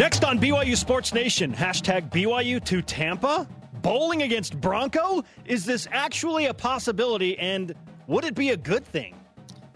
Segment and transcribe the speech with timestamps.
[0.00, 3.46] Next on BYU Sports Nation, hashtag BYU to Tampa.
[3.82, 5.22] Bowling against Bronco?
[5.44, 7.74] Is this actually a possibility and
[8.06, 9.14] would it be a good thing?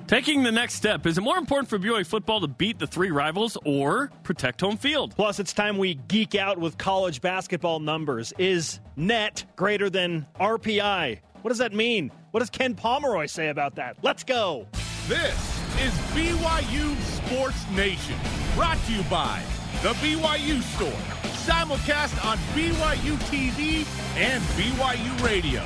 [0.07, 3.11] Taking the next step, is it more important for BYU football to beat the three
[3.11, 5.15] rivals or protect home field?
[5.15, 8.33] Plus, it's time we geek out with college basketball numbers.
[8.39, 11.19] Is net greater than RPI?
[11.43, 12.11] What does that mean?
[12.31, 13.99] What does Ken Pomeroy say about that?
[14.01, 14.69] Let's go.
[15.07, 18.17] This is BYU Sports Nation,
[18.55, 19.43] brought to you by
[19.85, 20.89] The BYU Store,
[21.45, 25.61] simulcast on BYU TV and BYU Radio.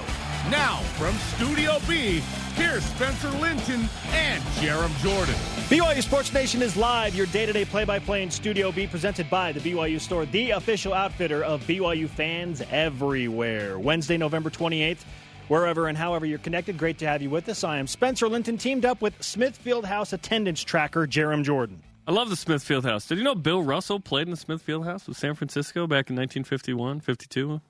[0.51, 2.21] Now, from Studio B,
[2.57, 5.37] here's Spencer Linton and Jarom Jordan.
[5.69, 8.89] BYU Sports Nation is live, your day to day play by play in Studio B,
[8.89, 13.79] presented by the BYU Store, the official outfitter of BYU fans everywhere.
[13.79, 15.05] Wednesday, November 28th,
[15.47, 17.63] wherever and however you're connected, great to have you with us.
[17.63, 21.85] I am Spencer Linton, teamed up with Smith Fieldhouse attendance tracker Jarom Jordan.
[22.09, 23.07] I love the Smith Fieldhouse.
[23.07, 26.17] Did you know Bill Russell played in the Smith Fieldhouse with San Francisco back in
[26.17, 27.61] 1951, 52?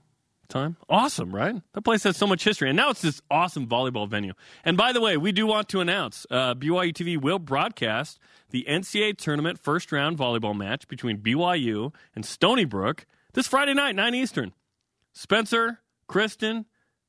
[0.48, 0.76] time.
[0.88, 1.60] Awesome, right?
[1.74, 2.70] That place has so much history.
[2.70, 4.32] And now it's this awesome volleyball venue.
[4.64, 8.64] And by the way, we do want to announce uh, BYU TV will broadcast the
[8.66, 14.14] NCAA tournament first round volleyball match between BYU and Stony Brook this Friday night, 9
[14.14, 14.54] Eastern.
[15.12, 16.64] Spencer, Kristen,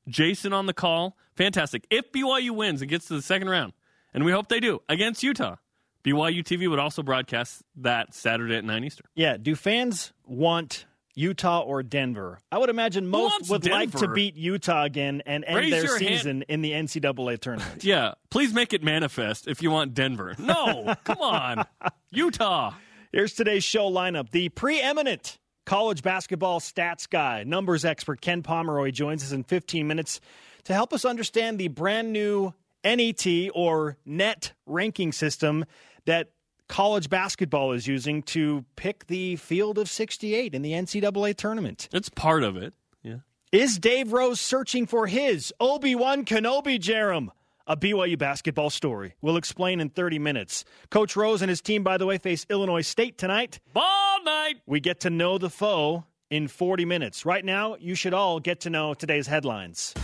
[0.06, 1.16] Jason on the call.
[1.36, 1.86] Fantastic.
[1.90, 3.72] If BYU wins and gets to the second round,
[4.12, 5.56] and we hope they do, against Utah,
[6.04, 9.06] BYU TV would also broadcast that Saturday at 9 Eastern.
[9.14, 9.36] Yeah.
[9.36, 12.38] Do fans want Utah or Denver.
[12.50, 13.76] I would imagine most would Denver?
[13.78, 16.08] like to beat Utah again and end Raise their your hand.
[16.08, 17.84] season in the NCAA tournament.
[17.84, 20.34] Yeah, please make it manifest if you want Denver.
[20.38, 21.66] No, come on.
[22.10, 22.74] Utah.
[23.12, 24.30] Here's today's show lineup.
[24.30, 30.20] The preeminent college basketball stats guy, numbers expert Ken Pomeroy joins us in 15 minutes
[30.64, 35.64] to help us understand the brand new NET or net ranking system
[36.06, 36.30] that
[36.68, 41.88] college basketball is using to pick the field of 68 in the NCAA tournament.
[41.92, 42.74] It's part of it.
[43.02, 43.16] Yeah.
[43.52, 47.28] Is Dave Rose searching for his Obi-Wan Kenobi Jarom?
[47.66, 49.14] A BYU basketball story.
[49.20, 50.64] We'll explain in 30 minutes.
[50.90, 53.60] Coach Rose and his team, by the way, face Illinois State tonight.
[53.72, 54.56] Ball night.
[54.66, 57.24] We get to know the foe in 40 minutes.
[57.24, 59.94] Right now, you should all get to know today's headlines.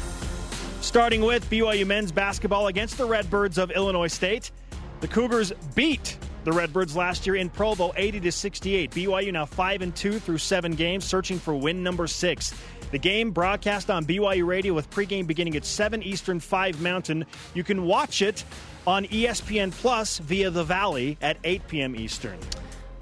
[0.81, 4.53] Starting with BYU men's basketball against the Redbirds of Illinois State.
[5.01, 8.91] The Cougars beat the Redbirds last year in Provo 80 to 68.
[8.93, 12.55] BYU now 5 and 2 through 7 games searching for win number 6.
[12.93, 17.27] The game broadcast on BYU Radio with pregame beginning at 7 Eastern, 5 Mountain.
[17.53, 18.45] You can watch it
[18.87, 21.97] on ESPN Plus via The Valley at 8 p.m.
[21.97, 22.39] Eastern.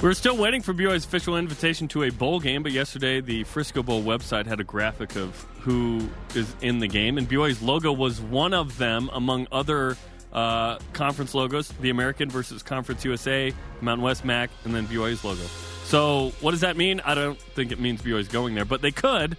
[0.01, 3.83] We're still waiting for BYU's official invitation to a bowl game, but yesterday the Frisco
[3.83, 8.21] Bowl website had a graphic of who is in the game, and BYU's logo was
[8.21, 9.97] one of them among other
[10.35, 15.43] uh, conference logos the American versus Conference USA, Mountain West MAC, and then BYU's logo.
[15.85, 17.01] So, what does that mean?
[17.05, 19.37] I don't think it means BYU's going there, but they could.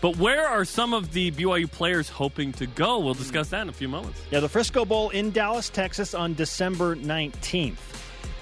[0.00, 3.00] But where are some of the BYU players hoping to go?
[3.00, 4.20] We'll discuss that in a few moments.
[4.30, 7.78] Yeah, the Frisco Bowl in Dallas, Texas on December 19th.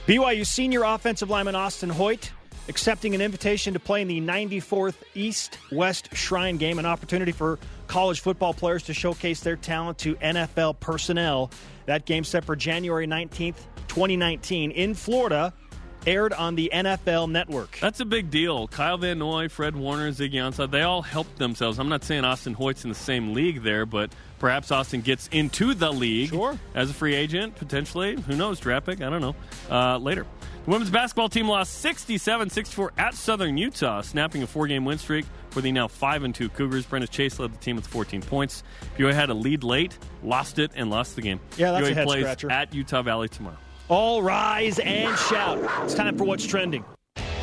[0.06, 2.30] BYU senior offensive lineman Austin Hoyt
[2.68, 7.58] accepting an invitation to play in the 94th East West Shrine game, an opportunity for
[7.86, 11.50] college football players to showcase their talent to NFL personnel.
[11.86, 13.56] That game set for January 19th,
[13.88, 15.52] 2019 in Florida,
[16.06, 17.78] aired on the NFL network.
[17.80, 18.68] That's a big deal.
[18.68, 21.78] Kyle Van Noy, Fred Warner, Ziggy Ansah, they all helped themselves.
[21.80, 25.74] I'm not saying Austin Hoyt's in the same league there, but perhaps Austin gets into
[25.74, 26.58] the league Sure.
[26.76, 28.20] as a free agent, potentially.
[28.22, 28.60] Who knows?
[28.60, 29.00] Draft pick?
[29.00, 29.34] I don't know.
[29.70, 30.26] Uh, later.
[30.66, 34.98] The women's basketball team lost 67 64 at Southern Utah, snapping a four game win
[34.98, 36.84] streak for the now 5 and 2 Cougars.
[36.84, 38.64] Brenna Chase led the team with 14 points.
[38.98, 41.38] BYU had a lead late, lost it, and lost the game.
[41.56, 42.50] Yeah, that's BYU a head plays scratcher.
[42.50, 43.56] at Utah Valley tomorrow.
[43.88, 45.58] All rise and shout.
[45.84, 46.84] It's time for what's trending.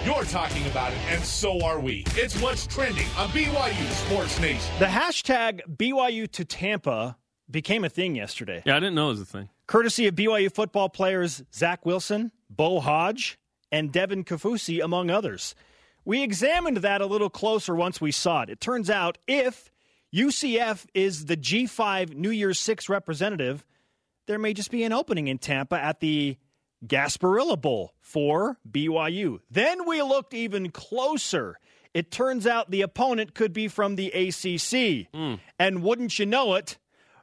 [0.03, 2.03] You're talking about it, and so are we.
[2.17, 4.59] It's what's trending on BYU Sports Nation.
[4.79, 7.15] The hashtag BYU to Tampa
[7.49, 8.63] became a thing yesterday.
[8.65, 9.47] Yeah, I didn't know it was a thing.
[9.65, 13.37] courtesy of BYU football players Zach Wilson, Beau Hoge,
[13.71, 15.55] and Devin Kaufusi, among others.
[16.05, 18.49] We examined that a little closer once we saw it.
[18.49, 19.71] It turns out if
[20.13, 23.65] UCF is the G5 New Year's Six representative,
[24.27, 26.37] there may just be an opening in Tampa at the
[26.85, 29.39] Gasparilla Bowl for BYU.
[29.49, 31.57] Then we looked even closer.
[31.93, 35.07] It turns out the opponent could be from the ACC.
[35.13, 35.35] Hmm.
[35.57, 36.77] And wouldn't you know it,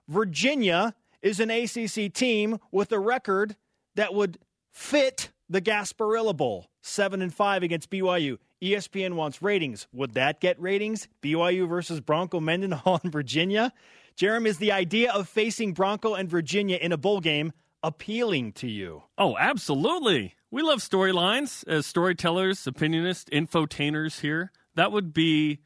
[0.09, 3.57] Virginia is an ACC team with a record
[3.95, 4.39] that would
[4.71, 6.67] fit the Gasparilla Bowl.
[6.83, 8.39] 7 and 5 against BYU.
[8.63, 9.87] ESPN wants ratings.
[9.93, 11.09] Would that get ratings?
[11.23, 13.73] BYU versus Bronco Mendenhall in Virginia?
[14.17, 17.53] Jeremy, is the idea of facing Bronco and Virginia in a bowl game
[17.83, 19.03] appealing to you?
[19.17, 20.35] Oh, absolutely.
[20.51, 24.53] we love storylines as storytellers, opinionists, infotainers here.
[24.75, 25.61] That would be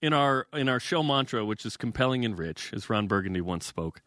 [0.00, 3.66] in our in our show mantra, which is compelling and rich, as Ron Burgundy once
[3.66, 4.00] spoke.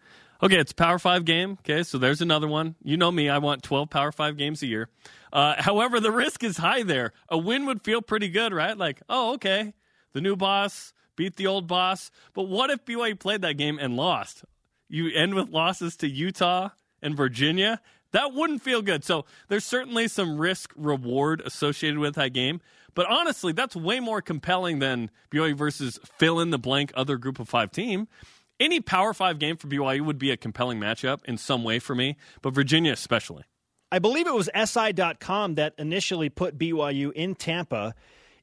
[0.43, 1.59] Okay, it's Power Five game.
[1.59, 2.75] Okay, so there's another one.
[2.83, 4.89] You know me, I want 12 Power Five games a year.
[5.31, 7.13] Uh, however, the risk is high there.
[7.29, 8.75] A win would feel pretty good, right?
[8.75, 9.73] Like, oh, okay,
[10.13, 12.09] the new boss beat the old boss.
[12.33, 14.43] But what if BYU played that game and lost?
[14.89, 16.69] You end with losses to Utah
[17.03, 17.79] and Virginia.
[18.11, 19.03] That wouldn't feel good.
[19.03, 22.61] So there's certainly some risk reward associated with that game.
[22.93, 27.39] But honestly, that's way more compelling than BYU versus fill in the blank other group
[27.39, 28.07] of five team.
[28.61, 31.95] Any Power Five game for BYU would be a compelling matchup in some way for
[31.95, 33.43] me, but Virginia especially.
[33.91, 37.95] I believe it was SI.com that initially put BYU in Tampa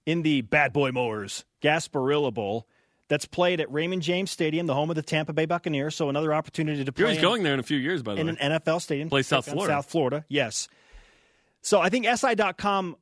[0.04, 2.66] in the Bad Boy Mowers Gasparilla Bowl
[3.08, 5.94] that's played at Raymond James Stadium, the home of the Tampa Bay Buccaneers.
[5.94, 7.12] So another opportunity to play.
[7.12, 8.36] He's going there in a few years, by the in way.
[8.40, 9.08] an NFL stadium.
[9.08, 9.72] Play South Florida.
[9.72, 10.68] South Florida, yes.
[11.62, 12.96] So I think SI.com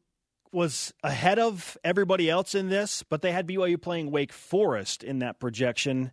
[0.53, 5.19] was ahead of everybody else in this, but they had BYU playing Wake Forest in
[5.21, 6.13] that projection.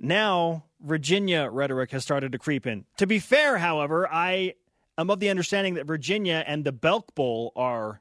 [0.00, 2.84] Now Virginia rhetoric has started to creep in.
[2.98, 4.54] To be fair, however, I
[4.96, 8.00] am of the understanding that Virginia and the Belk Bowl are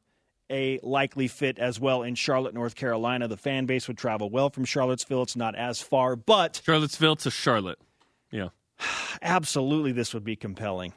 [0.49, 3.27] a likely fit as well in Charlotte, North Carolina.
[3.27, 5.23] The fan base would travel well from Charlottesville.
[5.23, 7.79] It's not as far, but Charlottesville to Charlotte.
[8.31, 8.49] Yeah.
[9.21, 10.93] absolutely this would be compelling.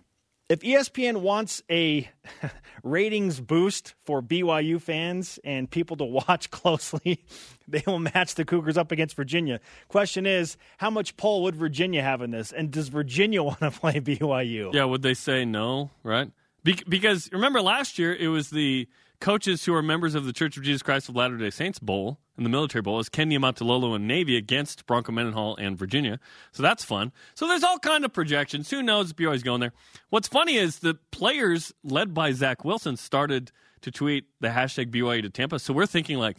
[0.51, 2.11] If ESPN wants a
[2.83, 7.25] ratings boost for BYU fans and people to watch closely,
[7.69, 9.61] they will match the Cougars up against Virginia.
[9.87, 12.51] Question is, how much pull would Virginia have in this?
[12.51, 14.75] And does Virginia want to play BYU?
[14.75, 16.33] Yeah, would they say no, right?
[16.65, 18.89] Be- because remember last year it was the
[19.21, 22.19] coaches who are members of the Church of Jesus Christ of Latter day Saints Bowl
[22.37, 26.19] and the Military Bowl is Ken Niumatalolo and Navy against Bronco Mendenhall and Virginia.
[26.53, 27.13] So that's fun.
[27.35, 28.71] So there's all kind of projections.
[28.71, 29.73] Who knows BYU's going there?
[30.09, 33.53] What's funny is the players led by Zach Wilson started
[33.83, 35.59] to tweet the hashtag BYU to Tampa.
[35.59, 36.39] So we're thinking like,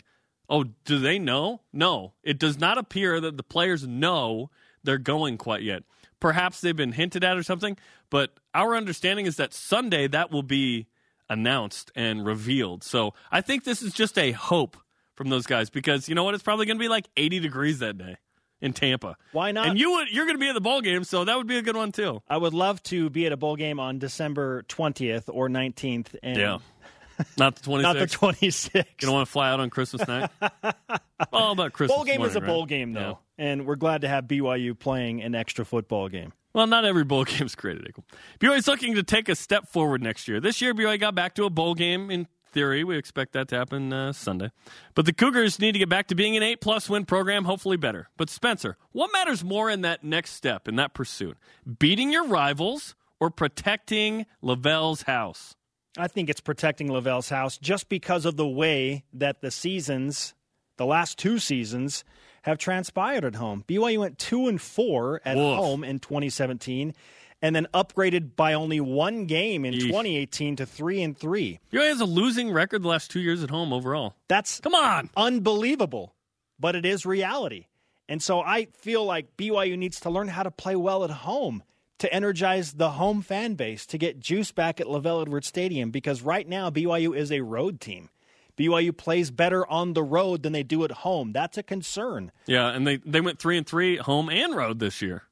[0.50, 1.62] oh, do they know?
[1.72, 4.50] No, it does not appear that the players know
[4.84, 5.84] they're going quite yet.
[6.20, 7.78] Perhaps they've been hinted at or something,
[8.10, 10.88] but our understanding is that Sunday that will be
[11.32, 12.84] announced and revealed.
[12.84, 14.78] So I think this is just a hope
[15.16, 16.34] from those guys because you know what?
[16.34, 18.18] It's probably going to be like 80 degrees that day
[18.60, 19.16] in Tampa.
[19.32, 19.70] Why not?
[19.70, 21.58] And you would, you're going to be at the bowl game, so that would be
[21.58, 22.22] a good one too.
[22.28, 26.16] I would love to be at a bowl game on December 20th or 19th.
[26.22, 26.58] And Yeah.
[27.38, 27.82] Not the 26th.
[27.82, 28.76] Not the 26th.
[28.76, 30.32] You don't want to fly out on Christmas night?
[31.32, 32.70] All about Christmas bowl game is a morning, bowl right?
[32.70, 33.20] game, though.
[33.38, 33.46] Yeah.
[33.46, 36.34] And we're glad to have BYU playing an extra football game.
[36.54, 38.06] Well, not every bowl game is created equal.
[38.40, 40.40] BYU is looking to take a step forward next year.
[40.40, 42.84] This year, BYU got back to a bowl game in theory.
[42.84, 44.52] We expect that to happen uh, Sunday.
[44.94, 47.78] But the Cougars need to get back to being an eight plus win program, hopefully
[47.78, 48.10] better.
[48.18, 51.38] But Spencer, what matters more in that next step, in that pursuit?
[51.80, 55.56] Beating your rivals or protecting LaVell's house?
[55.98, 60.34] I think it's protecting LaVell's house just because of the way that the seasons,
[60.78, 62.04] the last two seasons,
[62.42, 63.64] have transpired at home.
[63.68, 65.58] BYU went two and four at Woof.
[65.58, 66.94] home in 2017,
[67.42, 69.88] and then upgraded by only one game in Yeesh.
[69.88, 71.60] 2018 to three and three.
[71.72, 74.16] BYU has a losing record the last two years at home overall.
[74.28, 75.10] That's Come on.
[75.18, 76.14] unbelievable,
[76.60, 77.66] but it is reality.
[78.08, 81.64] And so I feel like BYU needs to learn how to play well at home
[82.00, 86.22] to energize the home fan base to get juice back at LaVell Edwards Stadium because
[86.22, 88.10] right now BYU is a road team.
[88.58, 91.32] BYU plays better on the road than they do at home.
[91.32, 92.32] That's a concern.
[92.46, 95.24] Yeah, and they, they went three and three home and road this year.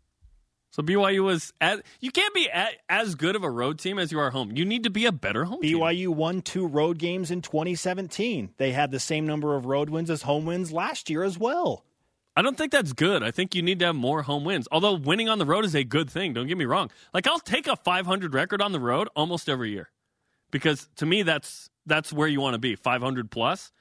[0.72, 4.12] So BYU was at, you can't be at, as good of a road team as
[4.12, 4.52] you are home.
[4.56, 5.80] You need to be a better home team.
[5.80, 8.54] BYU won two road games in 2017.
[8.58, 11.86] They had the same number of road wins as home wins last year as well.
[12.38, 13.24] I don't think that's good.
[13.24, 14.68] I think you need to have more home wins.
[14.72, 16.34] Although winning on the road is a good thing.
[16.34, 16.92] Don't get me wrong.
[17.14, 19.90] Like I'll take a 500 record on the road almost every year,
[20.52, 23.72] because to me that's that's where you want to be 500 plus.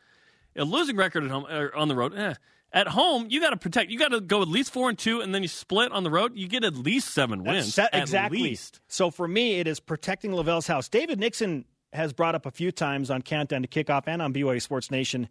[0.57, 2.15] A losing record at home or on the road.
[2.17, 2.35] Eh.
[2.73, 3.91] At home, you got to protect.
[3.91, 6.11] You got to go at least four and two, and then you split on the
[6.11, 6.37] road.
[6.37, 7.77] You get at least seven wins.
[7.77, 8.41] That's at exactly.
[8.43, 8.81] least.
[8.89, 10.89] So for me, it is protecting LaVell's house.
[10.89, 14.61] David Nixon has brought up a few times on Countdown to Kickoff and on BYU
[14.61, 15.29] Sports Nation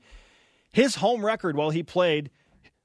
[0.72, 2.30] his home record while he played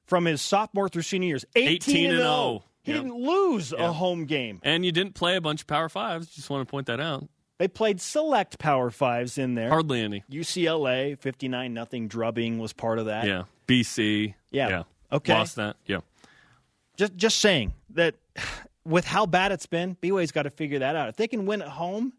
[0.07, 2.23] from his sophomore through senior years 18, 18 and 0.
[2.23, 2.65] 0.
[2.83, 3.03] He Yep.
[3.03, 3.89] didn't lose Yeah.
[3.89, 4.61] a home game.
[4.63, 6.29] And you didn't play a bunch of Power Fives.
[6.29, 7.29] Just want to point that out.
[7.63, 9.69] They played select Power Fives in there.
[9.69, 10.25] Hardly any.
[10.29, 13.25] UCLA 59 nothing drubbing was part of that.
[13.25, 13.45] Yeah.
[13.69, 14.35] BC.
[14.51, 14.69] Yeah.
[14.69, 14.83] Yeah.
[15.13, 15.33] Okay.
[15.33, 15.77] Lost that.
[15.87, 15.99] Yeah.
[16.97, 18.17] Just just saying that
[18.85, 21.09] with how bad it's been, BYU's got to figure that out.
[21.09, 22.15] If they can win at home,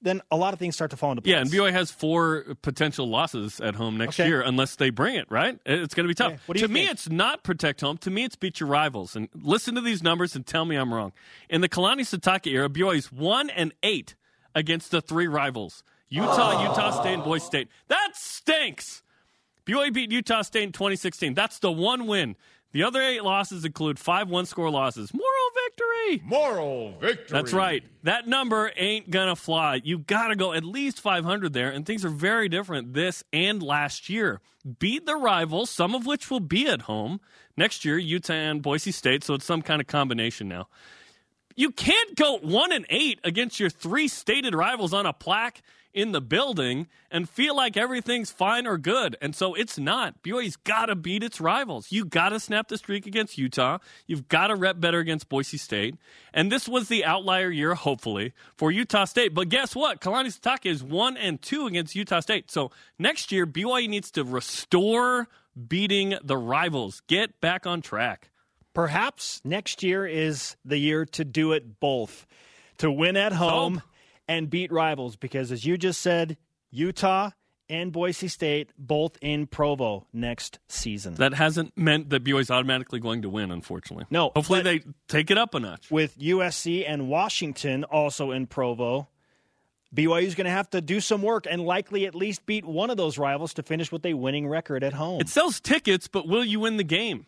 [0.00, 1.32] then a lot of things start to fall into place.
[1.34, 4.26] Yeah, and BYU has four potential losses at home next Okay.
[4.26, 5.58] year unless they bring it, right?
[5.66, 6.32] It's going to be tough.
[6.32, 6.40] Okay.
[6.46, 6.92] What do you to me, think?
[6.92, 7.98] it's not protect home.
[7.98, 9.14] To me, it's beat your rivals.
[9.16, 11.12] And listen to these numbers and tell me I'm wrong.
[11.50, 14.14] In the Kalani Sitake era, BYU's 1 and 8
[14.58, 16.62] against the three rivals Utah, oh.
[16.62, 17.68] Utah State, and Boise State.
[17.88, 19.02] That stinks.
[19.66, 21.34] BYU beat Utah State in 2016.
[21.34, 22.36] That's the one win.
[22.72, 25.12] The other eight losses include five one score losses.
[25.14, 26.22] Moral victory.
[26.26, 27.26] Moral victory.
[27.30, 27.82] That's right.
[28.02, 29.80] That number ain't gonna fly.
[29.84, 34.08] You gotta go at least 500 there, and things are very different this and last
[34.08, 34.40] year.
[34.78, 37.20] Beat the rivals, some of which will be at home
[37.56, 37.96] next year.
[37.96, 40.68] Utah and Boise State, so it's some kind of combination now.
[41.58, 45.60] You can't go one and eight against your three stated rivals on a plaque
[45.92, 49.16] in the building and feel like everything's fine or good.
[49.20, 50.22] And so it's not.
[50.22, 51.90] BYU's got to beat its rivals.
[51.90, 53.78] You got to snap the streak against Utah.
[54.06, 55.96] You've got to rep better against Boise State.
[56.32, 59.34] And this was the outlier year, hopefully, for Utah State.
[59.34, 60.00] But guess what?
[60.00, 62.52] Kalani Sitake is one and two against Utah State.
[62.52, 65.26] So next year, BYU needs to restore
[65.66, 67.02] beating the rivals.
[67.08, 68.30] Get back on track.
[68.78, 72.28] Perhaps next year is the year to do it both.
[72.76, 73.82] To win at home.
[74.28, 76.36] And beat rivals because, as you just said,
[76.70, 77.30] Utah
[77.68, 81.14] and Boise State both in Provo next season.
[81.14, 84.06] That hasn't meant that BYU is automatically going to win, unfortunately.
[84.10, 85.90] No, Hopefully they take it up a notch.
[85.90, 89.08] With USC and Washington also in Provo,
[89.92, 92.90] BYU is going to have to do some work and likely at least beat one
[92.90, 95.20] of those rivals to finish with a winning record at home.
[95.20, 97.26] It sells tickets, but will you win the game?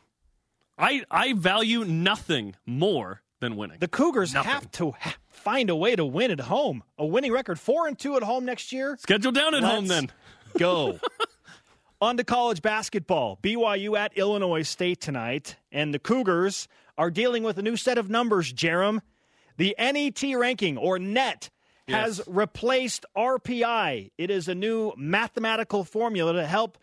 [0.81, 3.79] I I value nothing more than winning.
[3.81, 4.51] the Cougars Nothing.
[4.51, 6.83] have to ha- find a way to win at home.
[6.99, 8.97] A winning record, four and two at home next year.
[9.01, 10.13] Schedule down at home Let's then.
[10.59, 10.99] Go.
[12.03, 13.39] On to college basketball.
[13.43, 18.09] BYU at Illinois State tonight, and the Cougars are dealing with a new set of
[18.09, 19.01] numbers, Jarom.
[19.59, 21.51] The NET ranking, or NET,
[21.89, 22.29] has Yes.
[22.29, 24.13] replaced RPI.
[24.17, 26.79] It is a new mathematical formula to help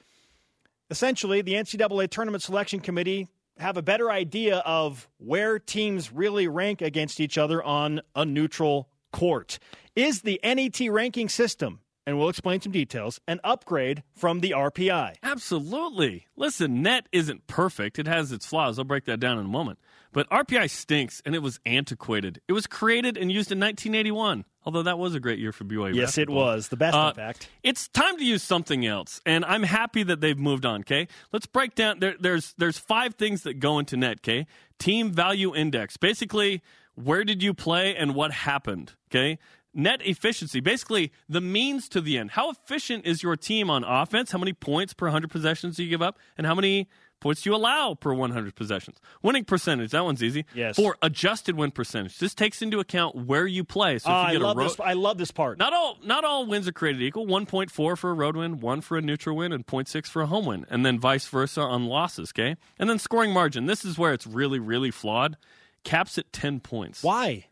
[0.92, 3.28] essentially the NCAA Tournament Selection Committee
[3.60, 8.90] have a better idea of where teams really rank against each other on a neutral
[9.12, 9.60] court.
[9.96, 15.16] Is the NET ranking system, and we'll explain some details, an upgrade from the RPI?
[15.24, 16.28] Absolutely.
[16.36, 17.98] Listen, net isn't perfect.
[18.00, 18.78] It has its flaws.
[18.78, 19.80] I'll break that down in a moment.
[20.14, 22.42] But RPI stinks, and it was antiquated.
[22.48, 25.96] It was created and used in 1981, although that was a great year for BYU.
[25.96, 26.68] Yes, it was.
[26.68, 27.48] The best, Uh, in fact.
[27.64, 30.82] It's time to use something else, and I'm happy that they've moved on.
[30.82, 32.00] Okay, let's break down.
[32.00, 34.18] There, there's there's five things that go into net.
[34.20, 34.46] Okay,
[34.78, 36.62] team value index, basically
[36.96, 38.92] where did you play and what happened.
[39.10, 39.40] Okay,
[39.74, 42.32] net efficiency, basically the means to the end.
[42.32, 44.32] How efficient is your team on offense?
[44.32, 47.56] How many points per hundred possessions do you give up, and how many points you
[47.56, 48.98] allow per 100 possessions?
[49.22, 50.46] Winning percentage, that one's easy.
[50.54, 50.76] Yes.
[50.76, 53.98] For adjusted win percentage, this takes into account where you play.
[54.00, 54.80] So if Ah, you I get love a road, this.
[54.80, 55.58] I love this part.
[55.58, 57.26] not all not all wins are created equal.
[57.26, 60.22] One point four for a road win, one for a neutral win, and 0.6 for
[60.22, 62.32] a home win, and then vice versa on losses.
[62.36, 63.66] Okay, and then scoring margin.
[63.66, 65.38] This is where it's really really flawed.
[65.84, 67.02] Caps at ten points.
[67.04, 67.46] Why?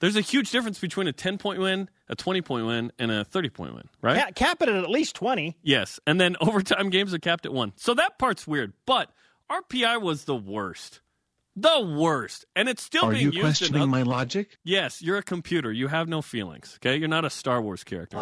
[0.00, 3.24] There's a huge difference between a ten point win, a twenty point win, and a
[3.24, 3.88] thirty point win.
[4.02, 4.16] Right?
[4.18, 5.56] Cap, cap it at at least 20.
[5.62, 7.72] Yes, and then overtime games are capped at one.
[7.76, 9.10] So that part's weird, but
[9.50, 11.00] RPI was the worst.
[11.56, 13.36] The worst, and it's still Are being you used.
[13.38, 14.58] in questioning oth- my logic?
[14.62, 15.72] Yes, you're a computer.
[15.72, 16.78] You have no feelings.
[16.80, 18.16] Okay, you're not a Star Wars character.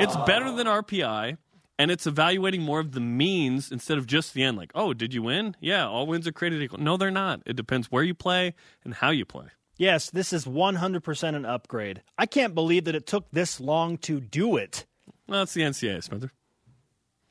[0.00, 1.38] It's better than RPI,
[1.78, 4.58] and it's evaluating more of the means instead of just the end.
[4.58, 5.56] Like, oh, did you win?
[5.60, 6.78] Yeah, all wins are created equal.
[6.78, 7.40] No, they're not.
[7.46, 8.52] It depends where you play
[8.84, 9.46] and how you play.
[9.76, 12.02] Yes, this is 100% an upgrade.
[12.16, 14.86] I can't believe that it took this long to do it.
[15.26, 16.30] Well, it's the NCAA, Spencer.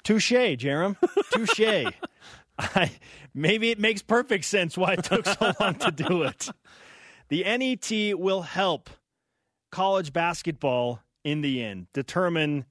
[0.03, 0.97] Touche, Jarom.
[1.31, 1.93] Touche.
[2.59, 2.91] I,
[3.33, 6.50] maybe it makes perfect sense why it took so long to do it.
[7.29, 8.89] The NET will help
[9.71, 12.65] college basketball in the end determine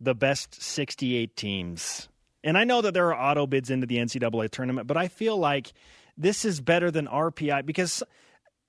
[0.00, 2.08] the best 68 teams.
[2.42, 5.36] And I know that there are auto bids into the NCAA tournament, but I feel
[5.36, 5.72] like
[6.16, 8.02] this is better than RPI because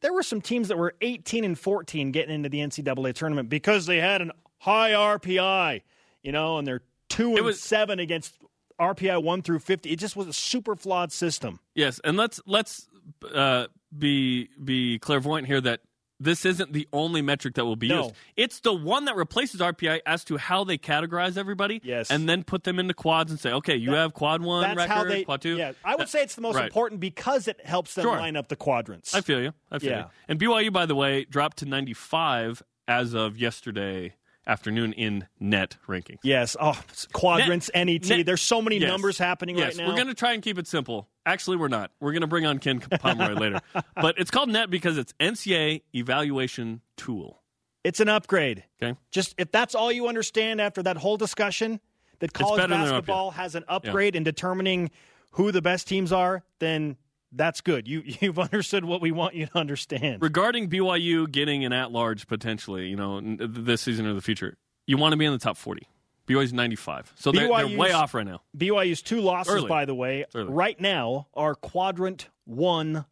[0.01, 3.85] there were some teams that were 18 and 14 getting into the NCAA tournament because
[3.85, 5.81] they had an high RPI,
[6.23, 8.37] you know, and they're two and was- seven against
[8.79, 9.89] RPI one through 50.
[9.91, 11.59] It just was a super flawed system.
[11.73, 12.87] Yes, and let's let's
[13.33, 15.81] uh, be be clairvoyant here that
[16.19, 18.03] this isn't the only metric that will be No.
[18.05, 18.15] used.
[18.35, 21.79] It's the one that replaces RPI as to how they categorize everybody.
[21.83, 22.09] Yes.
[22.09, 24.91] and then put them into quads and say, okay, you have quad one That's record,
[24.93, 25.23] how they.
[25.23, 25.57] quad two.
[25.57, 26.65] Yeah, I would That- say it's the most right.
[26.65, 28.17] important because it helps them Sure.
[28.17, 29.13] line up the quadrants.
[29.13, 29.53] I feel you.
[29.71, 29.99] I feel Yeah.
[29.99, 30.05] you.
[30.27, 34.15] And BYU, by the way, dropped to 95 as of yesterday
[34.47, 36.17] afternoon in net rankings.
[36.23, 36.55] yes.
[36.59, 36.79] Oh,
[37.13, 38.07] quadrants, NET.
[38.07, 38.87] net- There's so many Yes.
[38.89, 39.89] numbers happening yes, right now.
[39.89, 41.07] we're going to try and keep it simple.
[41.25, 41.91] Actually, we're not.
[41.99, 43.59] We're going to bring on Ken Pomeroy later.
[43.95, 47.41] But it's called net because it's NCAA evaluation tool.
[47.83, 48.63] It's an upgrade.
[48.81, 48.97] Okay.
[49.11, 51.79] Just if that's all you understand after that whole discussion,
[52.19, 54.89] that college basketball has an upgrade in determining
[55.31, 56.97] who the best teams are, then
[57.31, 57.87] that's good.
[57.87, 60.21] You you've understood what we want you to understand.
[60.21, 64.97] Regarding BYU getting an at large potentially, you know, this season or the future, you
[64.97, 65.87] want to be in the top 40.
[66.27, 67.13] BYU's 95.
[67.15, 68.41] So they're, they're way off right now.
[68.57, 69.69] BYU's two losses, Early.
[69.69, 73.05] by the way, right now are quadrant one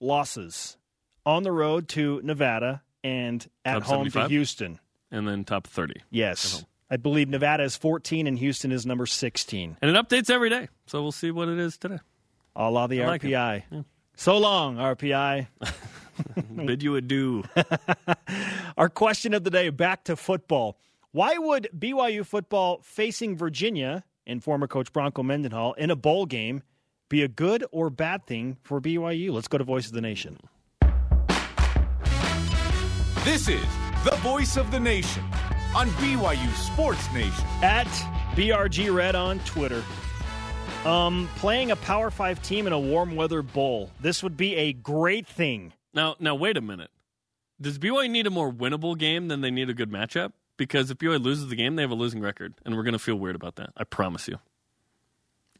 [0.00, 0.78] losses
[1.26, 4.78] on the road to Nevada and at Top home to Houston.
[5.10, 6.00] And then top 30.
[6.10, 6.64] Yes.
[6.90, 9.76] I believe Nevada is 14 and Houston is number 16.
[9.80, 10.68] And it updates every day.
[10.86, 11.98] So we'll see what it is today.
[12.54, 13.28] A la the I like it.
[13.28, 13.84] RPI.
[14.14, 15.46] So long, RPI.
[16.66, 17.44] Bid you adieu.
[18.76, 20.78] Our question of the day back to football.
[21.12, 26.62] Why would BYU football facing Virginia and former coach Bronco Mendenhall in a bowl game
[27.08, 29.32] be a good or bad thing for BYU?
[29.32, 30.38] Let's go to Voice of the Nation.
[33.24, 33.64] This is
[34.04, 35.22] the voice of the nation
[35.76, 37.44] on BYU Sports Nation.
[37.62, 37.86] At
[38.34, 39.84] BRG Red on Twitter.
[40.84, 43.90] Um, playing a Power 5 team in a warm weather bowl.
[44.00, 45.72] This would be a great thing.
[45.94, 46.90] Now, now wait a minute.
[47.60, 50.32] Does BYU need a more winnable game than they need a good matchup?
[50.56, 52.98] Because if BYU loses the game, they have a losing record, and we're going to
[52.98, 53.70] feel weird about that.
[53.76, 54.38] I promise you.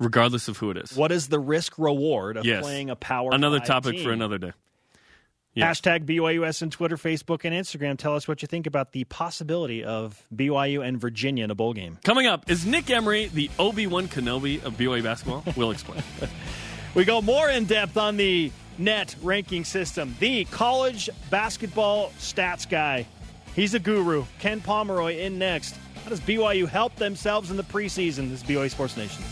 [0.00, 0.96] Regardless of who it is.
[0.96, 2.62] What is the risk reward of Yes.
[2.64, 4.04] playing a Power Another 5 topic team?
[4.04, 4.52] for another day.
[5.54, 5.70] Yeah.
[5.70, 7.98] Hashtag BYUS on Twitter, Facebook, and Instagram.
[7.98, 11.74] Tell us what you think about the possibility of BYU and Virginia in a bowl
[11.74, 11.98] game.
[12.04, 15.44] Coming up, is Nick Emery the Obi Wan Kenobi of BYU basketball?
[15.56, 16.02] We'll explain.
[16.94, 20.14] We go more in depth on the net ranking system.
[20.20, 23.06] The college basketball stats guy.
[23.54, 24.26] He's a guru.
[24.40, 25.74] Ken Pomeroy in next.
[26.04, 28.28] How does BYU help themselves in the preseason?
[28.28, 29.22] This is BYU Sports Nation.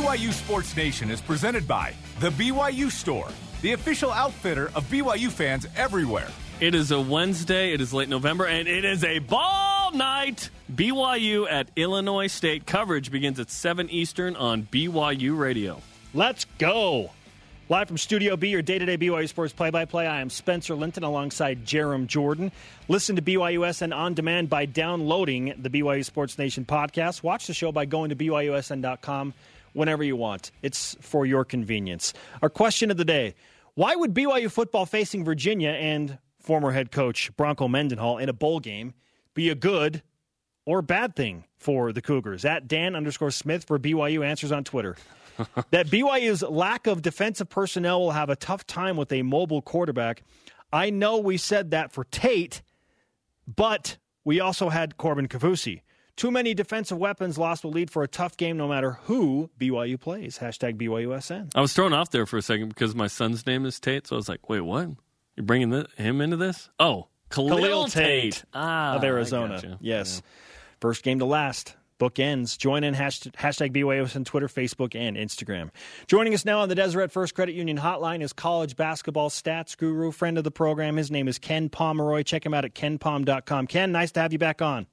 [0.00, 3.28] BYU Sports Nation is presented by The BYU Store,
[3.60, 6.28] the official outfitter of BYU fans everywhere.
[6.58, 7.74] It is a Wednesday.
[7.74, 10.48] It is late November, and it is a ball night.
[10.72, 12.64] BYU at Illinois State.
[12.64, 15.82] Coverage begins at 7 Eastern on BYU Radio.
[16.14, 17.10] Let's go.
[17.68, 20.06] Live from Studio B, your day to day BYU Sports play by play.
[20.06, 22.52] I am Spencer Linton alongside Jarom Jordan.
[22.88, 27.22] Listen to BYUSN on demand by downloading the BYU Sports Nation podcast.
[27.22, 29.34] Watch the show by going to BYUSN.com
[29.72, 30.50] whenever you want.
[30.62, 32.12] It's for your convenience.
[32.42, 33.34] Our question of the day
[33.74, 38.60] Why would BYU football facing Virginia and former head coach Bronco Mendenhall in a bowl
[38.60, 38.94] game
[39.34, 40.02] be a good
[40.66, 42.44] or bad thing for the Cougars?
[42.44, 44.96] At Dan underscore Smith for BYU answers on Twitter
[45.70, 50.22] that BYU's lack of defensive personnel will have a tough time with a mobile quarterback.
[50.72, 52.62] I know we said that for Tate,
[53.46, 55.82] but we also had Corbin Kavusi.
[56.20, 59.98] Too many defensive weapons lost will lead for a tough game no matter who BYU
[59.98, 60.36] plays.
[60.38, 61.52] Hashtag BYUSN.
[61.54, 64.16] I was thrown off there for a second because my son's name is Tate, so
[64.16, 64.90] I was like, wait, what?
[65.34, 66.68] You're bringing him into this?
[66.78, 69.78] Oh, Khalil, Khalil Tate, Tate ah, of Arizona.
[69.80, 70.20] Yes.
[70.78, 71.74] First game to last.
[71.96, 72.58] Book ends.
[72.58, 75.70] Join in hashtag, hashtag BYUSN on Twitter, Facebook, and Instagram.
[76.06, 80.12] Joining us now on the Deseret First Credit Union hotline is college basketball stats guru,
[80.12, 80.98] friend of the program.
[80.98, 82.24] His name is Ken Pomeroy.
[82.24, 83.68] Check him out at kenpom.com.
[83.68, 84.86] Ken, nice to have you back on.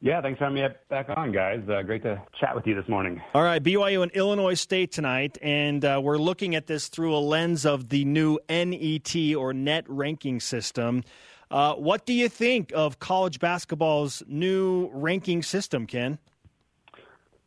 [0.00, 1.60] Yeah, thanks for having me back on, guys.
[1.68, 3.20] Uh, great to chat with you this morning.
[3.34, 7.18] All right, BYU and Illinois State tonight, and uh, we're looking at this through a
[7.18, 11.02] lens of the new NET or net ranking system.
[11.50, 16.18] Uh, what do you think of college basketball's new ranking system, Ken?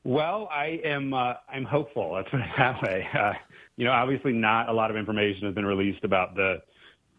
[0.04, 2.12] Well, I am uh, I'm hopeful.
[2.14, 3.08] Let's put it that way.
[3.18, 3.34] Uh,
[3.78, 6.58] you know, obviously, not a lot of information has been released about the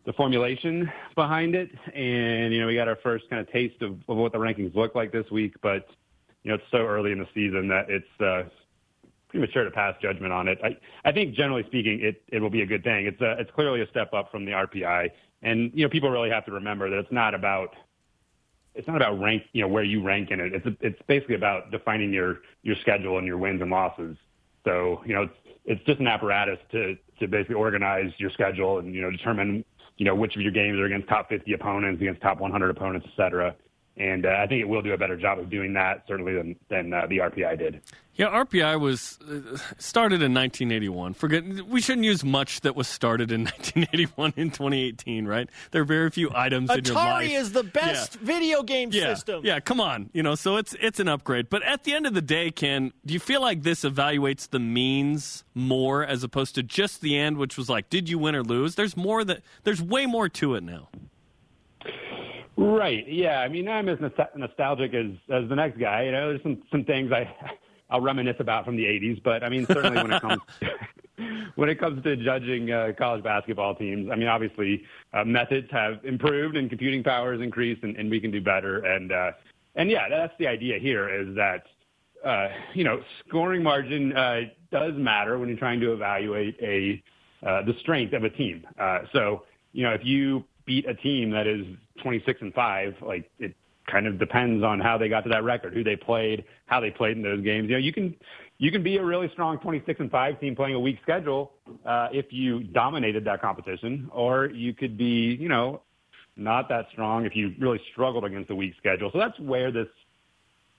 [0.04, 3.92] the formulation behind it, and you know, we got our first kind of taste of,
[4.08, 5.54] of what the rankings look like this week.
[5.62, 5.86] But
[6.42, 8.48] you know, it's so early in the season that it's uh,
[9.28, 10.58] premature to pass judgment on it.
[10.62, 13.06] I I think generally speaking, it it will be a good thing.
[13.06, 15.10] It's a, it's clearly a step up from the RPI,
[15.42, 17.74] and you know, people really have to remember that it's not about
[18.74, 20.52] it's not about rank, you know, where you rank in it.
[20.54, 24.16] It's it's basically about defining your your schedule and your wins and losses.
[24.64, 25.34] So you know, it's
[25.64, 29.64] it's just an apparatus to to basically organize your schedule and you know determine
[30.02, 33.06] you know which of your games are against top 50 opponents, against top 100 opponents,
[33.08, 33.54] et cetera.
[33.96, 36.56] And uh, I think it will do a better job of doing that certainly than
[36.68, 37.82] than uh, the RPI did.
[38.14, 41.14] Yeah, RPI was uh, started in 1981.
[41.14, 45.48] Forget we shouldn't use much that was started in 1981 in 2018, right?
[45.70, 47.24] There are very few items in your life.
[47.24, 49.44] Atari is the best video game yeah, system.
[49.44, 50.10] Yeah, come on.
[50.12, 51.48] You know, so it's it's an upgrade.
[51.48, 54.58] But at the end of the day, Ken, do you feel like this evaluates the
[54.58, 58.42] means more as opposed to just the end, which was like, did you win or
[58.42, 58.74] lose?
[58.74, 60.88] There's more that there's way more to it now.
[62.62, 63.06] Right.
[63.08, 63.40] Yeah.
[63.40, 63.98] I mean, I'm as
[64.36, 66.04] nostalgic as as the next guy.
[66.04, 67.34] You know, there's some some things I
[67.90, 70.40] I'll reminisce about from the '80s, but I mean, certainly when it comes
[71.56, 76.04] when it comes to judging uh, college basketball teams, I mean, obviously uh, methods have
[76.04, 78.84] improved and computing power has increased, and, and we can do better.
[78.84, 79.32] And uh,
[79.74, 81.64] and yeah, that's the idea here is that
[82.24, 87.02] uh, you know scoring margin uh, does matter when you're trying to evaluate a
[87.46, 88.66] uh, the strength of a team.
[88.78, 91.66] Uh, so you know, if you beat a team that is
[92.02, 92.94] 26 and five.
[93.00, 93.54] Like it
[93.90, 96.90] kind of depends on how they got to that record, who they played, how they
[96.90, 97.68] played in those games.
[97.68, 98.14] You know, you can
[98.58, 101.52] you can be a really strong 26 and five team playing a weak schedule
[101.84, 105.80] uh, if you dominated that competition, or you could be, you know,
[106.36, 109.10] not that strong if you really struggled against a weak schedule.
[109.12, 109.88] So that's where this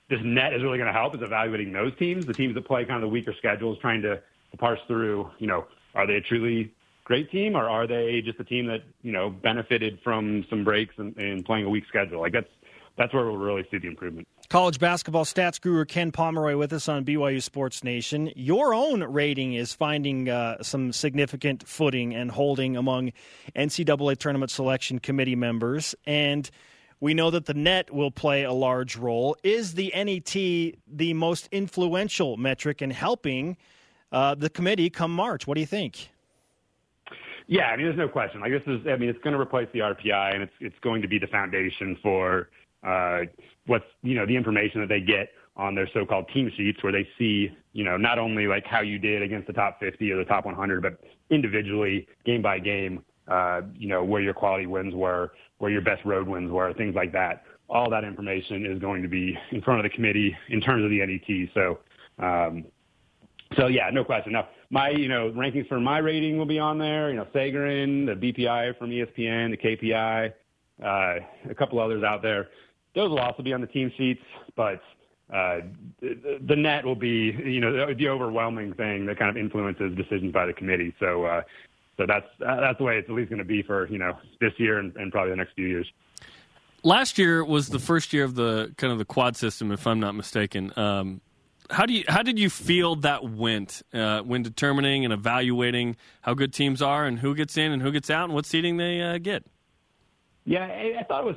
[0.09, 2.85] this net is really going to help is evaluating those teams, the teams that play
[2.85, 4.15] kind of the weaker schedules, trying to,
[4.51, 6.71] to parse through, you know, are they truly
[7.03, 10.93] great team or are they just a team that, you know, benefited from some breaks
[10.97, 12.21] and, and playing a weak schedule?
[12.21, 12.49] Like that's
[12.97, 14.27] that's where we'll really see the improvement.
[14.49, 18.31] College basketball stats guru Ken Pomeroy with us on BYU Sports Nation.
[18.35, 23.11] Your own rating is finding uh, some significant footing and holding among
[23.55, 25.95] NCAA tournament selection committee members.
[26.05, 26.49] And
[26.99, 29.35] we know that the net will play a large role.
[29.43, 33.57] Is the NET the most influential metric in helping
[34.11, 35.47] uh, the committee come March?
[35.47, 36.12] What do you think?
[37.47, 38.41] Yeah, I mean, there's no question.
[38.41, 41.01] Like this is, I mean, it's going to replace the RPI, and it's it's going
[41.01, 42.49] to be the foundation for
[42.85, 43.21] uh,
[43.67, 47.07] what's you know the information that they get on their so-called team sheets, where they
[47.17, 50.25] see you know not only like how you did against the top 50 or the
[50.25, 55.33] top 100, but individually, game by game, uh, you know where your quality wins were,
[55.57, 57.43] where your best road wins were, things like that.
[57.69, 60.89] All that information is going to be in front of the committee in terms of
[60.89, 61.49] the NET.
[61.53, 61.79] So,
[62.23, 62.65] um,
[63.57, 64.33] so yeah, no question.
[64.33, 67.09] Now, my you know rankings for my rating will be on there.
[67.09, 70.33] You know, Sagarin, the BPI from ESPN, the KPI,
[70.83, 72.49] uh, a couple others out there
[72.95, 74.21] those will also be on the team sheets,
[74.55, 74.81] but
[75.33, 75.61] uh,
[75.99, 79.95] the, the net will be, you know, the, the overwhelming thing that kind of influences
[79.95, 80.93] decisions by the committee.
[80.99, 81.41] So, uh,
[81.97, 84.17] so that's uh, that's the way it's at least going to be for you know
[84.41, 85.87] this year and, and probably the next few years.
[86.83, 89.99] Last year was the first year of the kind of the quad system, if I'm
[89.99, 90.73] not mistaken.
[90.75, 91.21] Um,
[91.69, 96.33] how do you how did you feel that went uh, when determining and evaluating how
[96.33, 99.01] good teams are and who gets in and who gets out and what seating they
[99.01, 99.43] uh, get?
[100.45, 101.35] Yeah, I, I thought it was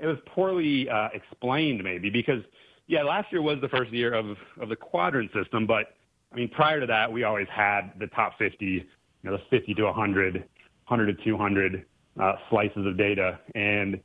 [0.00, 2.42] it was poorly uh, explained maybe because
[2.86, 5.94] yeah, last year was the first year of of the quadrant system, but
[6.32, 8.84] I mean prior to that we always had the top 50, you
[9.22, 11.86] know, the 50 to 100, 100 to 200
[12.20, 14.00] uh, slices of data, and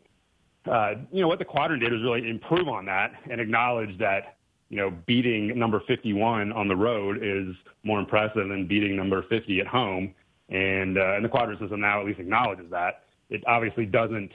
[0.71, 4.34] uh, you know what the quadrant did was really improve on that and acknowledge that
[4.69, 9.59] you know beating number 51 on the road is more impressive than beating number 50
[9.59, 10.13] at home,
[10.49, 13.03] and uh, and the quadrant system now at least acknowledges that.
[13.29, 14.31] It obviously doesn't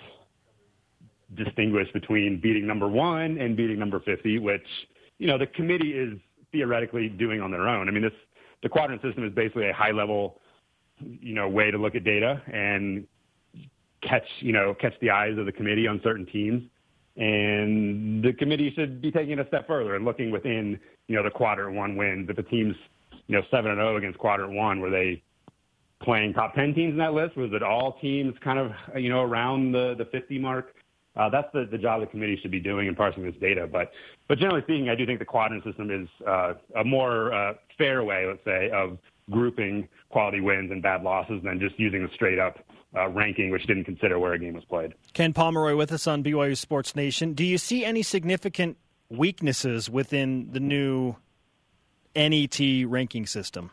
[1.35, 4.66] distinguish between beating number one and beating number 50, which,
[5.19, 6.19] you know, the committee is
[6.53, 7.88] theoretically doing on their own.
[7.88, 8.12] I mean, this,
[8.62, 10.40] the quadrant system is basically a high level,
[10.99, 13.07] you know, way to look at data and
[14.03, 16.62] catch, you know, catch the eyes of the committee on certain teams.
[17.16, 21.23] And the committee should be taking it a step further and looking within, you know,
[21.23, 22.29] the quadrant one wins.
[22.31, 22.77] If the team's,
[23.27, 25.23] you know, seven and zero oh against quadrant one, were they
[26.03, 27.37] playing top ten teams in that list?
[27.37, 30.75] Was it all teams kind of, you know, around the the 50 mark?
[31.16, 33.66] Uh, that's the, the job the committee should be doing in parsing this data.
[33.70, 33.90] But,
[34.29, 38.05] but generally speaking, I do think the quadrant system is uh, a more uh, fair
[38.05, 38.96] way, let's say, of
[39.29, 42.59] grouping quality wins and bad losses than just using the straight up
[42.96, 44.94] uh, ranking, which didn't consider where a game was played.
[45.12, 47.35] Ken Pomeroy with us on BYU Sports Nation.
[47.35, 48.76] Do you see any significant
[49.09, 51.16] weaknesses within the new
[52.14, 53.70] NET ranking system?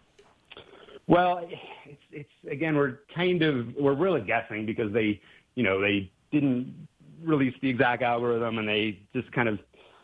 [1.08, 1.48] Well,
[1.86, 5.22] it's, it's again, we're kind of we're really guessing because they,
[5.56, 6.88] you know, they didn't
[7.24, 9.60] release the exact algorithm and they just kind of,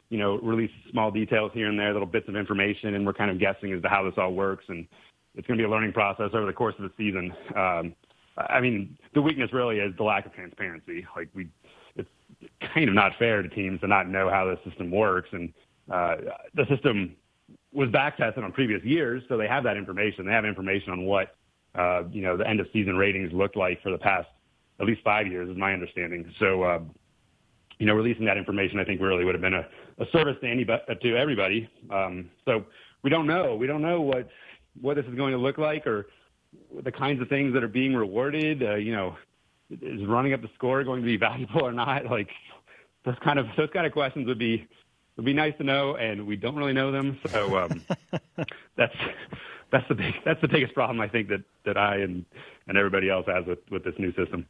[0.10, 3.30] you know, release small details here and there, little bits of information, and we're kind
[3.30, 4.64] of guessing as to how this all works.
[4.70, 4.88] And
[5.36, 7.34] it's going to be a learning process over the course of the season.
[7.56, 7.96] Um,
[8.38, 11.06] I mean, the weakness really is the lack of transparency.
[11.16, 11.50] Like we,
[11.96, 12.10] it's
[12.74, 15.54] kind of not fair to teams to not know how the system works, and
[15.92, 16.16] uh,
[16.56, 17.16] the system
[17.72, 20.26] was back tested on previous years, so they have that information.
[20.26, 21.36] They have information on what
[21.76, 24.28] uh, you know the end of season ratings looked like for the past
[24.80, 26.32] at least five years, is my understanding.
[26.40, 26.80] So uh,
[27.80, 29.68] you know, releasing that information, I think really would have been a,
[30.00, 31.70] a service to anybody, to everybody.
[31.92, 32.66] Um, so
[33.04, 33.56] we don't know.
[33.56, 34.30] We don't know what
[34.82, 36.08] what this is going to look like or
[36.84, 38.64] the kinds of things that are being rewarded.
[38.64, 39.16] Uh, you know,
[39.70, 42.06] is running up the score going to be valuable or not?
[42.06, 42.30] Like
[43.06, 44.68] those kind of those kind of questions would be
[45.16, 47.20] would be nice to know, and we don't really know them.
[47.28, 47.82] So um,
[48.76, 48.96] that's
[49.72, 52.26] that's the big that's the biggest problem I think that that I and
[52.68, 54.46] and everybody else has with with this new system.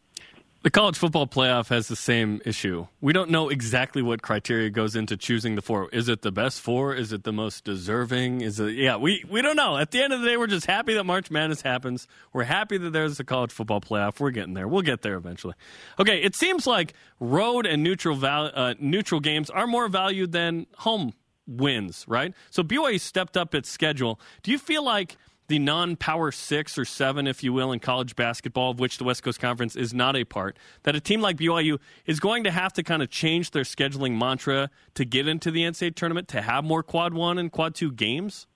[0.63, 2.87] The college football playoff has the same issue.
[3.01, 5.89] We don't know exactly what criteria goes into choosing the four.
[5.89, 6.95] Is it the best four?
[6.95, 8.39] Is it the most deserving?
[8.39, 9.75] Is it yeah, we we don't know.
[9.77, 12.07] At the end of the day, we're just happy that March Madness happens.
[12.31, 14.21] We're happy that there's a college football playoff.
[14.21, 14.69] We're getting there.
[14.69, 15.55] We'll get there eventually.
[15.99, 20.67] Okay, it seems like road and neutral val- uh, neutral games are more valued than
[20.77, 21.11] home
[21.45, 22.33] wins, right?
[22.51, 24.17] So BYU stepped up its schedule.
[24.43, 28.15] Do you feel like the non power six or seven, if you will, in college
[28.15, 31.37] basketball, of which the West Coast Conference is not a part, that a team like
[31.37, 35.51] BYU is going to have to kind of change their scheduling mantra to get into
[35.51, 38.47] the NCAA tournament to have more quad one and quad two games?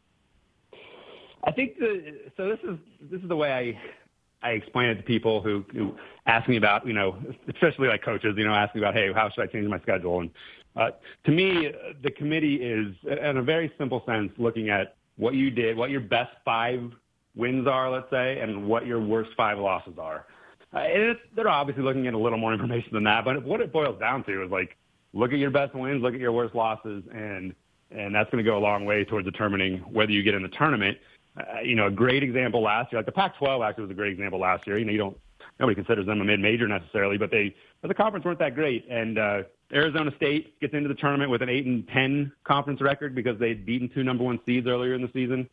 [1.43, 2.77] I think the so this is
[3.09, 5.95] this is the way I I explain it to people who, who
[6.25, 7.17] ask me about, you know,
[7.49, 10.21] especially like coaches, you know, ask me about, hey, how should I change my schedule?
[10.21, 10.29] And
[10.75, 10.91] uh,
[11.25, 11.71] to me,
[12.03, 16.01] the committee is, in a very simple sense, looking at what you did, what your
[16.01, 16.91] best five
[17.35, 20.25] wins are, let's say, and what your worst five losses are.
[20.73, 23.71] Uh, and they're obviously looking at a little more information than that, but what it
[23.71, 24.77] boils down to is like,
[25.13, 27.53] look at your best wins, look at your worst losses, and
[27.89, 30.49] and that's going to go a long way towards determining whether you get in the
[30.49, 30.97] tournament.
[31.37, 34.11] Uh, you know, a great example last year, like the Pac-12 actually was a great
[34.11, 34.77] example last year.
[34.77, 35.17] You know, you don't
[35.59, 38.87] nobody considers them a mid-major necessarily, but they but the conference weren't that great.
[38.89, 39.43] And uh,
[39.73, 43.65] Arizona State gets into the tournament with an eight and ten conference record because they'd
[43.65, 45.49] beaten two number one seeds earlier in the season.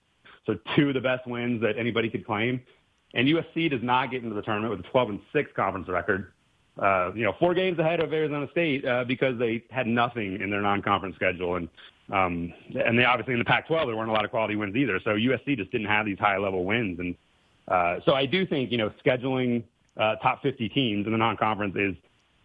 [0.46, 2.60] So two of the best wins that anybody could claim.
[3.14, 6.32] And USC does not get into the tournament with a 12 and six conference record.
[6.76, 10.50] Uh, you know, four games ahead of Arizona State uh, because they had nothing in
[10.50, 11.68] their non-conference schedule, and
[12.12, 14.98] um, and they obviously in the Pac-12 there weren't a lot of quality wins either.
[15.04, 17.14] So USC just didn't have these high-level wins, and
[17.68, 19.62] uh, so I do think you know scheduling
[19.96, 21.94] uh, top 50 teams in the non-conference is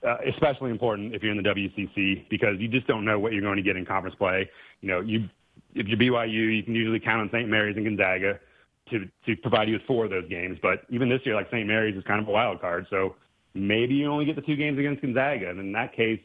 [0.08, 3.42] uh, especially important if you're in the WCC because you just don't know what you're
[3.42, 4.50] going to get in conference play.
[4.82, 5.30] You know, you
[5.76, 7.50] if you're BYU, you can usually count on St.
[7.50, 8.40] Mary's and Gonzaga
[8.92, 10.58] to to provide you with four of those games.
[10.62, 11.68] But even this year, like St.
[11.68, 13.16] Mary's is kind of a wild card, so
[13.54, 16.22] maybe you only get the two games against Gonzaga, and in that case,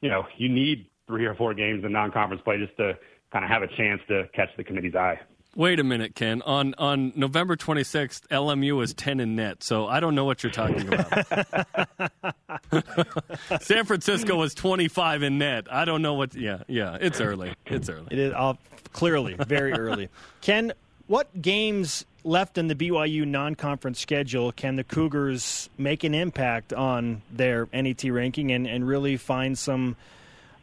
[0.00, 2.96] you know, you need three or four games in non-conference play just to
[3.32, 5.18] kind of have a chance to catch the committee's eye.
[5.56, 6.42] Wait a minute, Ken.
[6.42, 10.52] On on November 26th, LMU was 10 in net, so I don't know what you're
[10.52, 12.24] talking about.
[13.60, 15.66] San Francisco was 25 in net.
[15.70, 16.34] I don't know what.
[16.34, 16.98] Yeah, yeah.
[17.00, 17.54] It's early.
[17.66, 18.06] It's early.
[18.10, 18.54] It is uh,
[18.92, 20.08] clearly very early.
[20.40, 20.72] Ken,
[21.06, 27.22] what games left in the BYU non-conference schedule can the Cougars make an impact on
[27.32, 29.96] their NET ranking and, and really find some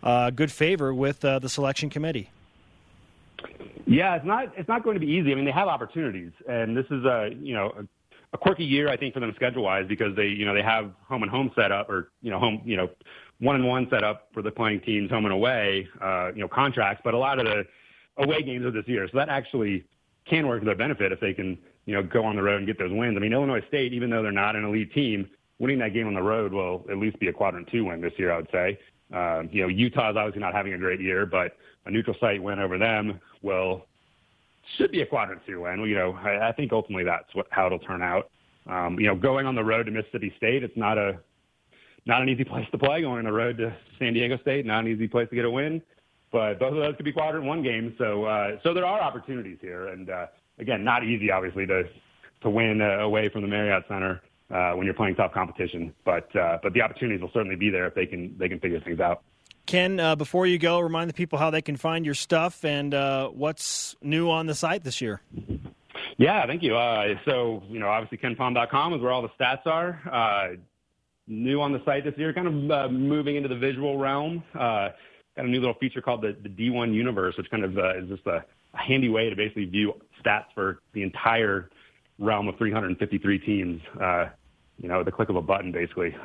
[0.04, 2.30] uh, good favor with uh, the selection committee?
[3.86, 5.32] Yeah, it's not it's not going to be easy.
[5.32, 7.84] I mean, they have opportunities, and this is a you know a,
[8.34, 10.92] a quirky year I think for them schedule wise because they you know they have
[11.08, 12.90] home and home set up or you know home you know
[13.40, 16.48] one and one set up for the playing teams home and away uh, you know
[16.48, 17.64] contracts, but a lot of the
[18.18, 19.86] away games are this year, so that actually
[20.26, 22.68] can work to their benefit if they can you know go on the road and
[22.68, 23.16] get those wins.
[23.16, 26.14] I mean, Illinois State, even though they're not an elite team, winning that game on
[26.14, 28.80] the road will at least be a quadrant two win this year, I would say.
[29.14, 31.56] Um, you know, Utah's obviously not having a great year, but
[31.88, 33.86] a neutral site win over them will
[34.78, 35.80] should be a quadrant two win.
[35.82, 38.30] You know, I, I think ultimately that's what how it'll turn out.
[38.68, 41.20] Um, you know, going on the road to Mississippi State, it's not a
[42.06, 43.02] not an easy place to play.
[43.02, 45.52] Going on the road to San Diego State, not an easy place to get a
[45.52, 45.82] win.
[46.32, 47.94] But both of those could be quadrant one games.
[47.98, 50.28] So uh, so there are opportunities here, and uh,
[50.60, 51.84] again, not easy obviously to
[52.42, 54.22] to win uh, away from the Marriott Center
[54.52, 55.94] uh, when you're playing tough competition.
[56.04, 58.82] But uh, but the opportunities will certainly be there if they can they can figure
[58.82, 59.24] things out.
[59.68, 62.94] Ken, uh, before you go, remind the people how they can find your stuff and
[62.94, 65.22] uh, what's new on the site this year.
[66.18, 66.76] Yeah, thank you.
[66.76, 70.02] Uh, so, you know, obviously kenpom.com is where all the stats are.
[70.10, 70.56] Uh,
[71.28, 74.42] new on the site this year, kind of uh, moving into the visual realm.
[74.56, 74.90] Uh,
[75.36, 78.26] got a new little feature called the, the D1 Universe, which kind of is just
[78.26, 81.70] a, a handy way to basically view stats for the entire
[82.20, 83.82] realm of 353 teams.
[84.80, 86.16] you know, the click of a button, basically.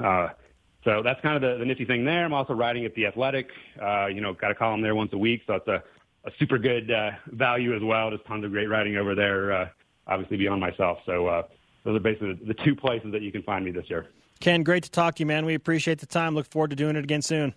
[0.85, 2.25] So that's kind of the, the nifty thing there.
[2.25, 3.49] I'm also writing at The Athletic.
[3.81, 5.83] Uh, you know, got a column there once a week, so it's a,
[6.25, 8.11] a super good uh, value as well.
[8.11, 9.68] Just tons of great writing over there, uh,
[10.07, 10.99] obviously beyond myself.
[11.07, 11.42] So uh,
[11.85, 14.09] those are basically the two places that you can find me this year.
[14.40, 15.47] Ken, great to talk to you, man.
[15.47, 16.35] We appreciate the time.
[16.35, 17.55] Look forward to doing it again soon.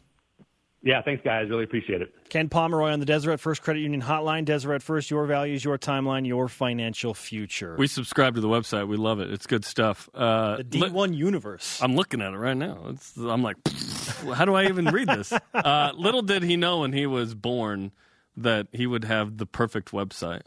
[0.86, 1.50] Yeah, thanks, guys.
[1.50, 2.14] Really appreciate it.
[2.30, 4.46] Ken Pomeroy on the Deseret First Credit Union Hotline.
[4.46, 7.76] Deseret First, your values, your timeline, your financial future.
[7.76, 8.88] We subscribe to the website.
[8.88, 9.32] We love it.
[9.32, 10.08] It's good stuff.
[10.14, 11.82] Uh, the D1 li- Universe.
[11.82, 12.78] I'm looking at it right now.
[12.90, 13.58] It's, I'm like,
[14.36, 15.34] how do I even read this?
[15.56, 17.92] Uh, little did he know when he was born
[18.38, 20.42] that he would have the perfect website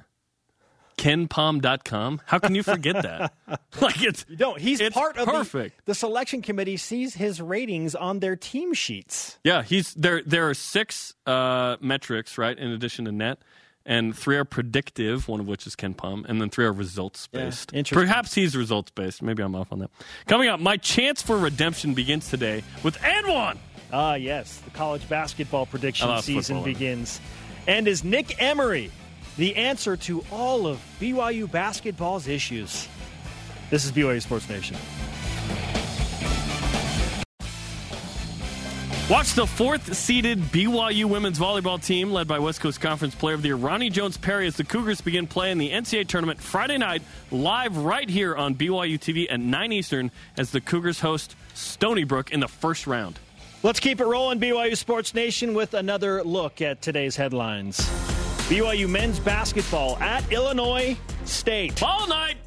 [0.99, 2.21] kenpom.com.
[2.27, 3.33] How can you forget that?
[3.81, 4.61] like it's you don't.
[4.61, 5.79] He's part of perfect.
[5.79, 9.39] The, the, selection committee sees his ratings on their team sheets.
[9.45, 10.23] Yeah, he's there.
[10.25, 13.39] There are six uh, metrics, right, in addition to net,
[13.87, 15.29] and three are predictive.
[15.29, 17.73] One of which is KenPom, and then three are results based.
[17.73, 19.23] Yeah, Perhaps he's results based.
[19.23, 19.91] Maybe I'm off on that.
[20.27, 23.57] Coming up, my chance for redemption begins today with Anwan.
[23.91, 27.21] Ah, yes, the college basketball prediction season begins,
[27.67, 28.91] and is Nick Emery
[29.39, 32.87] the answer to all of BYU basketball's issues.
[33.71, 34.77] This is BYU Sports Nation.
[39.09, 43.41] Watch the fourth seeded BYU women's volleyball team, led by West Coast Conference Player of
[43.41, 47.01] the Year Roni Jones-Perry, as the Cougars begin play in the NCAA tournament Friday night,
[47.31, 52.33] live right here on BYU TV at 9 Eastern, as the Cougars host Stony Brook
[52.33, 53.19] in the first round.
[53.63, 57.89] Let's keep it rolling, BYU Sports Nation, with another look at today's headlines.
[58.49, 61.83] BYU men's basketball at Illinois State.
[61.83, 62.39] All night!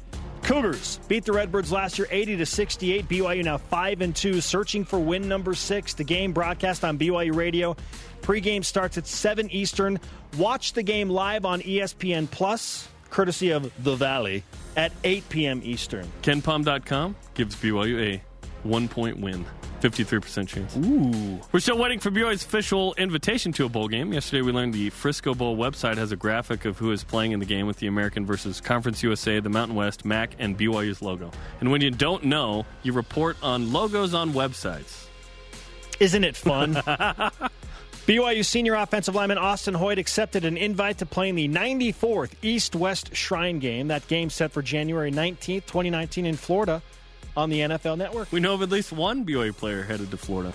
[0.42, 3.08] Cougars beat the Redbirds last year 80 to 68.
[3.08, 5.94] BYU now 5 and 2 searching for win number 6.
[5.94, 7.76] The game broadcast on BYU Radio.
[8.20, 10.00] Pregame starts at 7 Eastern.
[10.38, 14.42] Watch the game live on ESPN Plus courtesy of The Valley
[14.76, 15.60] at 8 p.m.
[15.62, 16.10] Eastern.
[16.22, 18.22] KenPom.com gives BYU a
[18.64, 19.44] 1 point win.
[19.82, 20.76] 53% chance.
[20.76, 21.40] Ooh.
[21.50, 24.12] We're still waiting for BYU's official invitation to a bowl game.
[24.12, 27.40] Yesterday, we learned the Frisco Bowl website has a graphic of who is playing in
[27.40, 31.30] the game with the American versus Conference USA, the Mountain West, MAC, and BYU's logo.
[31.60, 35.06] And when you don't know, you report on logos on websites.
[35.98, 36.74] Isn't it fun?
[38.06, 42.74] BYU senior offensive lineman Austin Hoyt accepted an invite to play in the 94th East
[42.76, 43.88] West Shrine game.
[43.88, 46.82] That game set for January 19th, 2019 in Florida
[47.36, 48.30] on the NFL Network.
[48.32, 50.52] We know of at least one BYU player headed to Florida.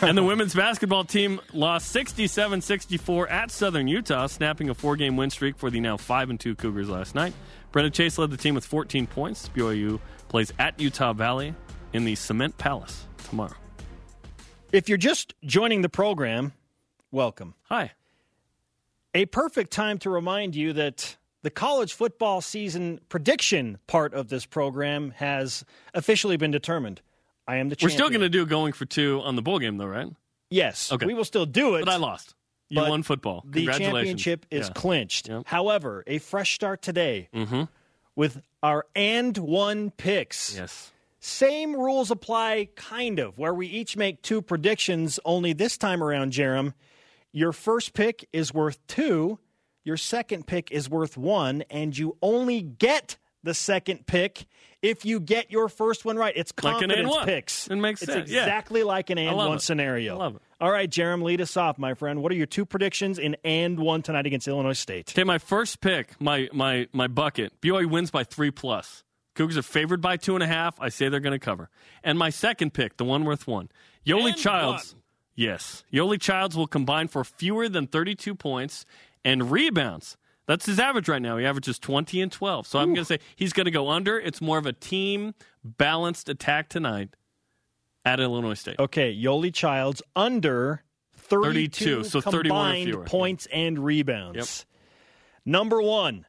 [0.00, 5.16] and the women's basketball team lost 67 64 at Southern Utah, snapping a four game
[5.16, 7.32] win streak for the now 5 and 2 Cougars last night.
[7.72, 9.48] Brenna Chase led the team with 14 points.
[9.54, 11.54] BYU plays at Utah Valley
[11.92, 13.54] in the Cement Palace tomorrow.
[14.72, 16.52] If you're just joining the program,
[17.10, 17.54] welcome.
[17.64, 17.92] Hi.
[19.14, 24.44] A perfect time to remind you that the college football season prediction part of this
[24.46, 27.00] program has officially been determined.
[27.46, 29.78] I am the We're still going to do going for two on the bowl game,
[29.78, 30.08] though, right?
[30.50, 30.92] Yes.
[30.92, 31.06] Okay.
[31.06, 31.84] We will still do it.
[31.84, 32.34] But I lost.
[32.70, 33.44] You won football.
[33.48, 34.72] The championship is Yeah.
[34.74, 35.28] clinched.
[35.28, 35.44] Yep.
[35.46, 37.62] However, a fresh start today Mm-hmm.
[38.14, 40.54] with our and one picks.
[40.56, 40.92] Yes.
[41.20, 45.18] Same rules apply, kind of, where we each make two predictions.
[45.24, 46.74] Only this time around, Jarom,
[47.32, 49.38] your first pick is worth two,
[49.88, 54.46] your second pick is worth one, and you only get the second pick
[54.82, 56.32] if you get your first one right.
[56.36, 57.24] It's Like an and confidence one.
[57.26, 57.66] picks.
[57.68, 58.30] It makes it's sense.
[58.30, 58.42] Yeah.
[58.42, 59.62] exactly like an and one it.
[59.62, 60.14] scenario.
[60.14, 60.42] I love it.
[60.60, 62.22] All right, Jarom, lead us off, my friend.
[62.22, 65.12] What are your two predictions in and one tonight against Illinois State?
[65.14, 67.60] Okay, my first pick, my my my bucket.
[67.60, 69.04] BYU wins by three plus.
[69.34, 70.80] Cougars are favored by two and a half.
[70.80, 71.70] I say they're going to cover.
[72.04, 73.70] And my second pick, the one worth one,
[74.04, 74.92] Yoeli And Childs.
[74.94, 75.02] one.
[75.36, 78.84] Yes, Yoeli Childs will combine for fewer than thirty-two points
[79.24, 80.16] and rebounds.
[80.46, 81.36] That's his average right now.
[81.36, 82.66] He averages 20 and 12.
[82.66, 84.18] So I'm going to say he's going to go under.
[84.18, 87.10] It's more of a team balanced attack tonight
[88.04, 88.76] at Illinois State.
[88.78, 90.82] Okay, Yoeli Childs under
[91.16, 93.04] 32, 32, so 31 combined fewer.
[93.04, 94.64] points and rebounds.
[95.44, 96.24] Number one,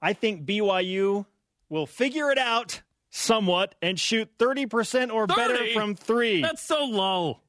[0.00, 1.26] I think BYU
[1.68, 6.40] will figure it out somewhat and shoot 30% or better from three.
[6.42, 7.40] That's so low.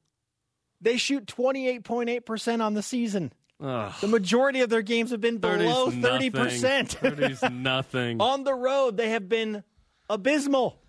[0.80, 3.32] they shoot 28.8% on the season.
[3.62, 6.32] Ugh, The majority of their games have been 30's below nothing.
[6.32, 6.98] 30%.
[6.98, 8.20] 30's nothing.
[8.20, 9.62] on the road, they have been
[10.10, 10.80] abysmal.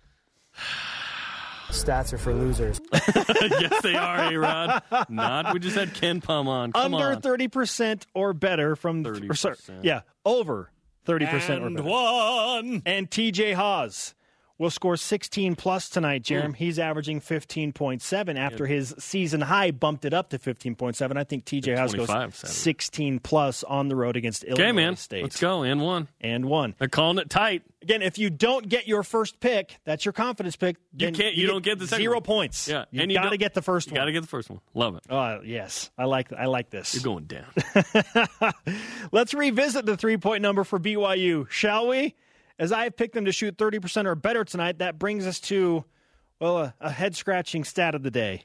[1.70, 2.80] Stats are for losers.
[2.92, 4.82] yes, they are, A-Rod.
[5.08, 5.52] Not.
[5.52, 6.72] We just had Ken Pom on.
[6.72, 7.22] Come under on.
[7.22, 9.30] 30% or better from 30%.
[9.30, 10.70] or sorry, yeah, over
[11.06, 11.88] 30% or and better.
[11.88, 12.82] one.
[12.86, 14.14] And TJ Haws
[14.64, 16.34] will score 16 plus tonight, hmm.
[16.34, 16.56] Jarom.
[16.56, 21.16] He's averaging 15.7 after his season high bumped it up to 15.7.
[21.16, 24.96] I think TJ Haws goes 16 plus on the road against Illinois Okay, man.
[24.96, 25.22] State.
[25.22, 25.62] Let's go.
[25.62, 26.08] And one.
[26.20, 26.74] And one.
[26.78, 27.62] They're calling it tight.
[27.82, 30.76] Again, if you don't get your first pick, that's your confidence pick.
[30.96, 32.22] You can't- you don't get the second zero one.
[32.22, 32.66] points.
[32.66, 34.00] Yeah, you and you got to get the first You one.
[34.00, 34.60] got to get the first one.
[34.72, 35.02] Love it.
[35.10, 35.90] Oh, yes.
[35.98, 36.94] I like I like this.
[36.94, 37.44] You're going down.
[39.12, 42.14] Let's revisit the three point number for BYU, shall we?
[42.58, 45.84] As I have picked them to shoot 30% or better tonight, that brings us to,
[46.40, 48.44] well, a, a head scratching stat of the day.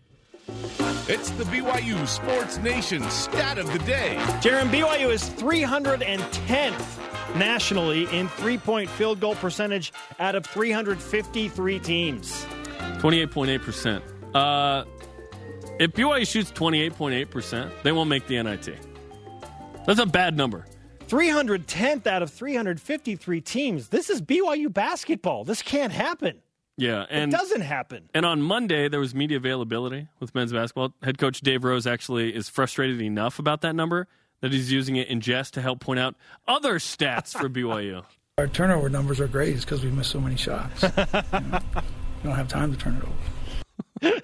[1.07, 4.15] It's the BYU Sports Nation stat of the day.
[4.41, 12.45] Jarom, BYU is 310th nationally in three point field goal percentage out of 353 teams.
[12.97, 14.01] 28.8%.
[14.33, 14.85] Uh,
[15.79, 18.75] if BYU shoots 28.8%, they won't make the NIT.
[19.85, 20.65] That's a bad number.
[21.09, 23.87] 310th out of 353 teams.
[23.87, 25.43] This is BYU basketball.
[25.43, 26.39] This can't happen.
[26.77, 28.09] Yeah, and it doesn't happen.
[28.13, 30.93] And on Monday, there was media availability with men's basketball.
[31.01, 34.07] Head coach Dave Rose actually is frustrated enough about that number
[34.41, 36.15] that he's using it in jest to help point out
[36.47, 38.05] other stats for BYU.
[38.37, 39.55] Our turnover numbers are great.
[39.55, 40.83] It's because we miss so many shots.
[42.21, 43.03] You know, we don't have time to turn it
[44.11, 44.21] over.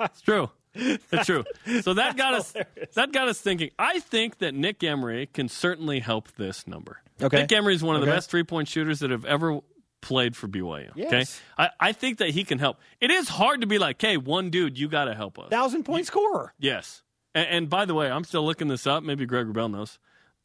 [0.00, 0.50] It's true.
[1.10, 1.44] It's true.
[1.82, 2.54] So that got us
[2.94, 3.70] that got us thinking.
[3.78, 7.02] I think that Nick Emery can certainly help this number.
[7.20, 7.42] Okay.
[7.42, 9.60] Nick Emery is one of the best three point shooters that have ever
[10.00, 10.90] played for BYU.
[11.06, 11.24] Okay,
[11.58, 12.78] I, I think that he can help.
[13.00, 15.50] It is hard to be like, hey, one dude, you got to help us.
[15.50, 16.54] Thousand point scorer.
[16.58, 17.02] Yes.
[17.34, 19.02] And, and by the way, I'm still looking this up.
[19.02, 19.98] Maybe Greg Wrubell knows.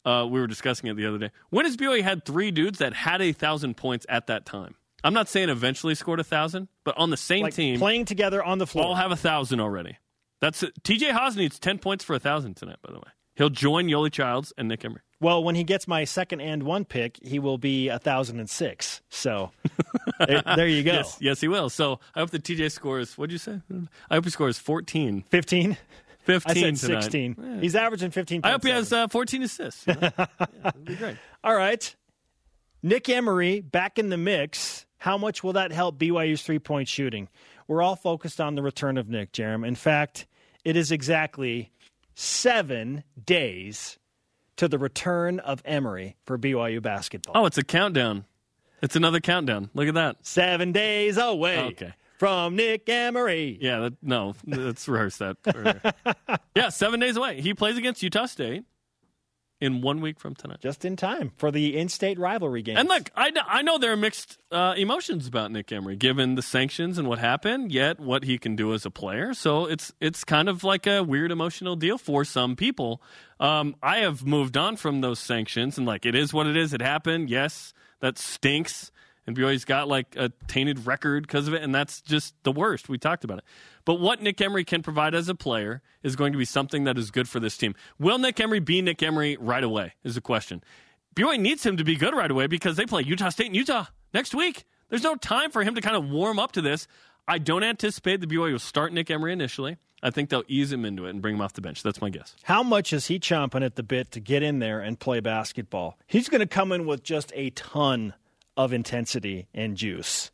[0.04, 1.30] Uh, we were discussing it the other day.
[1.50, 4.74] When has BYU had three dudes that had a thousand points at that time?
[5.04, 8.42] I'm not saying eventually scored a thousand, but on the same Like team, playing together
[8.42, 8.86] on the floor.
[8.86, 9.98] all have a thousand already.
[10.44, 10.62] That's.
[10.82, 12.76] TJ Haws needs ten points for a thousand tonight.
[12.82, 15.00] By the way, he'll join Yoeli Childs and Nick Emery.
[15.20, 18.50] well, when he gets my second and one pick, he will be a thousand and
[18.50, 19.00] six.
[19.08, 19.50] So
[20.26, 20.92] there, there you go.
[20.92, 21.70] Yes, yes, he will.
[21.70, 23.16] So I hope the TJ scores.
[23.16, 23.60] What'd you say?
[24.10, 25.76] I hope he scores 14, Fifteen.
[26.24, 27.02] 15 I said tonight.
[27.02, 27.36] sixteen.
[27.38, 27.60] Yeah.
[27.60, 28.40] He's averaging fifteen.
[28.44, 29.86] I hope he has uh, 14 assists.
[29.86, 30.10] You know?
[30.18, 30.26] yeah,
[30.62, 31.16] that'd be great.
[31.42, 31.94] All right.
[32.82, 34.84] Nick Emery back in the mix.
[34.98, 37.28] How much will that help BYU's three point shooting?
[37.68, 39.66] We're all focused on the return of Nick, Jarom.
[39.66, 40.26] In fact,
[40.64, 41.70] it is exactly
[42.14, 43.98] seven days
[44.56, 47.32] to the return of Emery for BYU basketball.
[47.42, 48.24] Oh, it's a countdown.
[48.82, 49.70] It's another countdown.
[49.74, 50.16] Look at that.
[50.26, 51.92] Seven days away Okay.
[52.18, 53.58] from Nick Emery.
[53.60, 55.36] Yeah, that, no, let's rehearse that.
[56.54, 57.40] yeah, seven days away.
[57.40, 58.64] He plays against Utah State
[59.60, 60.60] in one week from tonight.
[60.60, 62.76] Just in time for the in state rivalry game.
[62.76, 66.42] And look, I, I know there are mixed uh, emotions about Nick Emery, given the
[66.42, 69.34] sanctions and what happened, yet what he can do as a player.
[69.34, 73.02] So it's it's kind of like a weird emotional deal for some people.
[73.40, 76.72] Um, I have moved on from those sanctions, and like it is what it is.
[76.72, 77.30] It happened.
[77.30, 78.90] Yes, that stinks.
[79.26, 82.88] And BYU's got like a tainted record because of it, and that's just the worst.
[82.88, 83.44] We talked about it.
[83.84, 86.98] But what Nick Emery can provide as a player is going to be something that
[86.98, 87.74] is good for this team.
[87.98, 89.94] Will Nick Emery be Nick Emery right away?
[90.02, 90.62] Is the question.
[91.14, 93.86] BYU needs him to be good right away because they play Utah State and Utah
[94.12, 94.64] next week.
[94.88, 96.86] There's no time for him to kind of warm up to this.
[97.26, 99.78] I don't anticipate the BYU will start Nick Emery initially.
[100.02, 101.82] I think they'll ease him into it and bring him off the bench.
[101.82, 102.36] That's my guess.
[102.42, 105.98] How much is he chomping at the bit to get in there and play basketball?
[106.06, 108.12] He's going to come in with just a ton
[108.56, 110.30] of intensity and juice.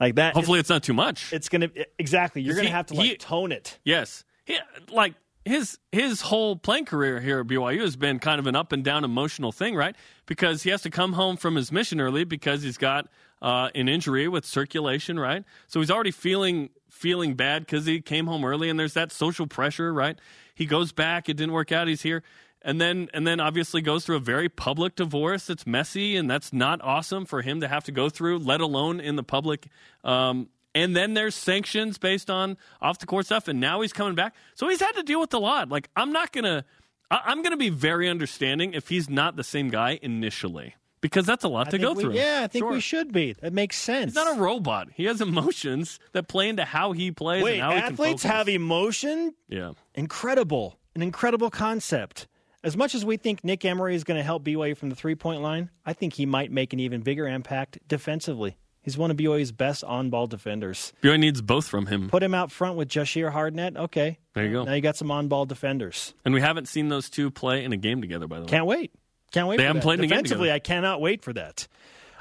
[0.00, 0.34] Like that.
[0.34, 1.32] Hopefully, it's not too much.
[1.32, 2.42] it's to exactly.
[2.42, 3.78] You're going to he- have to like he- tone it.
[3.84, 4.24] Yes.
[4.44, 4.56] He,
[4.90, 5.14] like
[5.44, 8.84] his his whole playing career here at BYU has been kind of an up and
[8.84, 9.96] down emotional thing, right?
[10.26, 13.08] Because he has to come home from his mission early because he's got
[13.42, 15.44] uh, an injury with circulation, right?
[15.66, 19.46] So he's already feeling feeling bad because he came home early, and there's that social
[19.46, 20.18] pressure, right?
[20.54, 22.22] He goes back, it didn't work out, he's here.
[22.68, 25.46] And then, and then, obviously, goes through a very public divorce.
[25.46, 29.00] That's messy, and that's not awesome for him to have to go through, let alone
[29.00, 29.68] in the public
[30.04, 34.14] um, and then there's sanctions based on off the court stuff, and now he's coming
[34.14, 34.34] back.
[34.54, 35.70] So he's had to deal with a lot.
[35.70, 36.64] Like I'm not gonna,
[37.10, 41.42] I- I'm gonna be very understanding if he's not the same guy initially, because that's
[41.42, 42.12] a lot I to go we- through.
[42.12, 42.72] Yeah, I think Sure.
[42.72, 43.32] we should be.
[43.40, 44.12] That makes sense.
[44.12, 44.88] He's not a robot.
[44.94, 47.42] He has emotions that play into how he plays.
[47.42, 49.34] Wait, and how he can athletes have emotion.
[49.48, 49.72] yeah.
[49.94, 52.27] Incredible, an incredible concept.
[52.64, 55.14] As much as we think Nick Emery is going to help BYU from the three
[55.14, 58.56] point line, I think he might make an even bigger impact defensively.
[58.82, 60.92] He's one of BYU's best on ball defenders.
[61.02, 63.76] BYU needs both from him, Put him out front with Jahshire Hardnett.
[63.76, 64.18] Okay.
[64.34, 64.64] There you go.
[64.64, 66.14] Now you got some on ball defenders.
[66.24, 68.26] and we haven't seen those two play in a game together.
[68.26, 68.92] By the way, Can't wait.
[69.30, 69.56] Can't wait.
[69.58, 69.84] They for haven't that.
[69.84, 70.54] played in a game Defensively, together.
[70.54, 71.68] I cannot wait for that.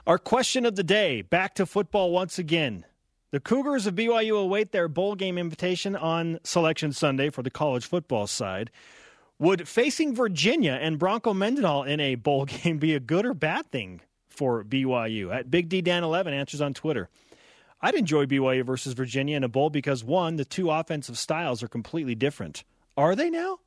[0.06, 2.86] Our question of the day back to football once again.
[3.32, 7.86] The Cougars of BYU await their bowl game invitation on Selection Sunday for the college
[7.86, 8.72] football side.
[9.40, 13.68] Would facing Virginia and Bronco Mendenhall in a bowl game be a good or bad
[13.72, 15.34] thing for BYU?
[15.34, 17.10] At Big D Dan 11 answers on Twitter.
[17.80, 21.68] I'd enjoy BYU versus Virginia in a bowl because one, the two offensive styles are
[21.68, 22.64] completely different.
[22.98, 23.60] Are they now?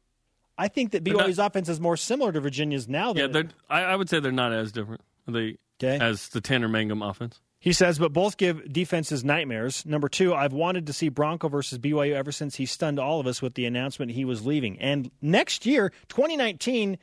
[0.58, 3.32] I think that They're not- BYU's offense is more similar to Virginia's now yeah, than
[3.32, 5.00] they're, I, I would say they're not as different.
[5.28, 5.98] They Okay.
[6.04, 7.40] as the Tanner Mangum offense.
[7.61, 9.84] He says, but both give defenses nightmares.
[9.84, 13.26] Number two, I've wanted to see Bronco versus BYU ever since he stunned all of
[13.26, 14.78] us with the announcement he was leaving.
[14.80, 16.96] And next year, 2019,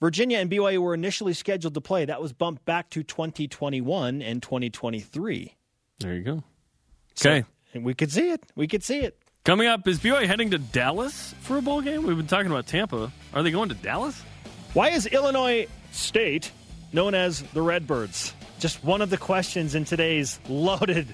[0.00, 2.04] Virginia and BYU were initially scheduled to play.
[2.04, 5.56] That was bumped back to 2021 and 2023.
[5.98, 6.44] There you go.
[7.16, 7.44] So- Okay.
[7.74, 8.42] and we could see it.
[8.54, 9.18] We could see it.
[9.44, 12.04] Coming up, is BYU heading to Dallas for a bowl game?
[12.04, 13.10] We've been talking about Tampa.
[13.34, 14.22] Are they going to Dallas?
[14.72, 16.52] Why is Illinois State
[16.92, 18.34] known as the Redbirds?
[18.60, 21.08] Just one of the questions in today's loaded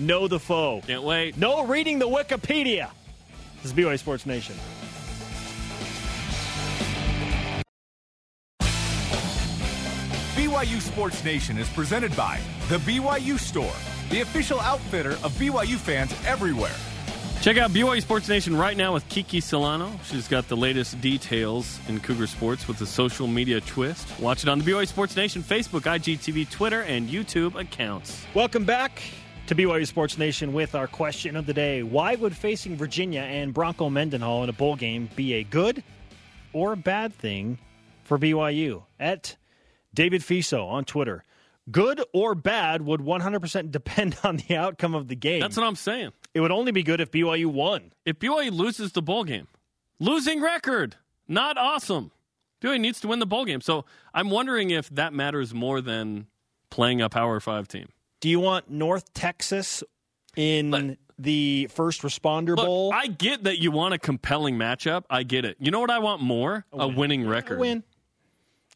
[0.00, 0.82] Know the Foe.
[0.84, 1.36] Can't wait.
[1.36, 2.90] No reading the Wikipedia.
[3.62, 4.56] This is BYU Sports Nation.
[10.34, 13.74] BYU Sports Nation is presented by The BYU Store,
[14.10, 16.74] the official outfitter of BYU fans everywhere.
[17.40, 19.92] Check out BYU Sports Nation right now with Kiki Solano.
[20.04, 24.08] She's got the latest details in Cougar sports with a social media twist.
[24.18, 28.26] Watch it on the BYU Sports Nation Facebook, IGTV, Twitter, and YouTube accounts.
[28.34, 29.00] Welcome back
[29.46, 31.84] to BYU Sports Nation with our question of the day.
[31.84, 35.84] Why would facing Virginia and Bronco Mendenhall in a bowl game be a good
[36.52, 37.58] or a bad thing
[38.02, 38.82] for BYU?
[38.98, 39.36] At
[39.94, 41.24] David Fiso on Twitter.
[41.70, 45.40] Good or bad would 100% depend on the outcome of the game.
[45.40, 46.12] That's what I'm saying.
[46.38, 47.90] It would only be good if BYU won.
[48.04, 49.48] If BYU loses the bowl game,
[49.98, 50.94] losing record,
[51.26, 52.12] not awesome.
[52.62, 53.60] BYU needs to win the bowl game.
[53.60, 53.84] So
[54.14, 56.28] I'm wondering if that matters more than
[56.70, 57.88] playing a Power Five team.
[58.20, 59.82] Do you want North Texas
[60.36, 62.92] in But- the first responder Look, bowl?
[62.94, 65.02] I get that you want a compelling matchup.
[65.10, 65.56] I get it.
[65.58, 66.64] You know what I want more?
[66.72, 67.58] A, winning record.
[67.58, 67.82] win.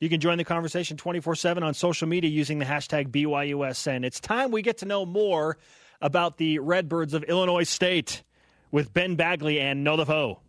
[0.00, 4.04] You can join the conversation 24 7 on social media using the hashtag BYUSN.
[4.04, 5.58] It's time we get to know more
[6.02, 8.22] about the Redbirds of Illinois State
[8.70, 10.40] with Ben Bagley and Know the Foe.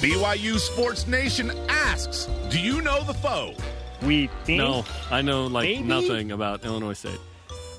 [0.00, 3.54] BYU Sports Nation asks, "Do you know the foe?"
[4.02, 4.58] We think.
[4.58, 5.82] No, I know like Maybe?
[5.84, 7.20] nothing about Illinois State.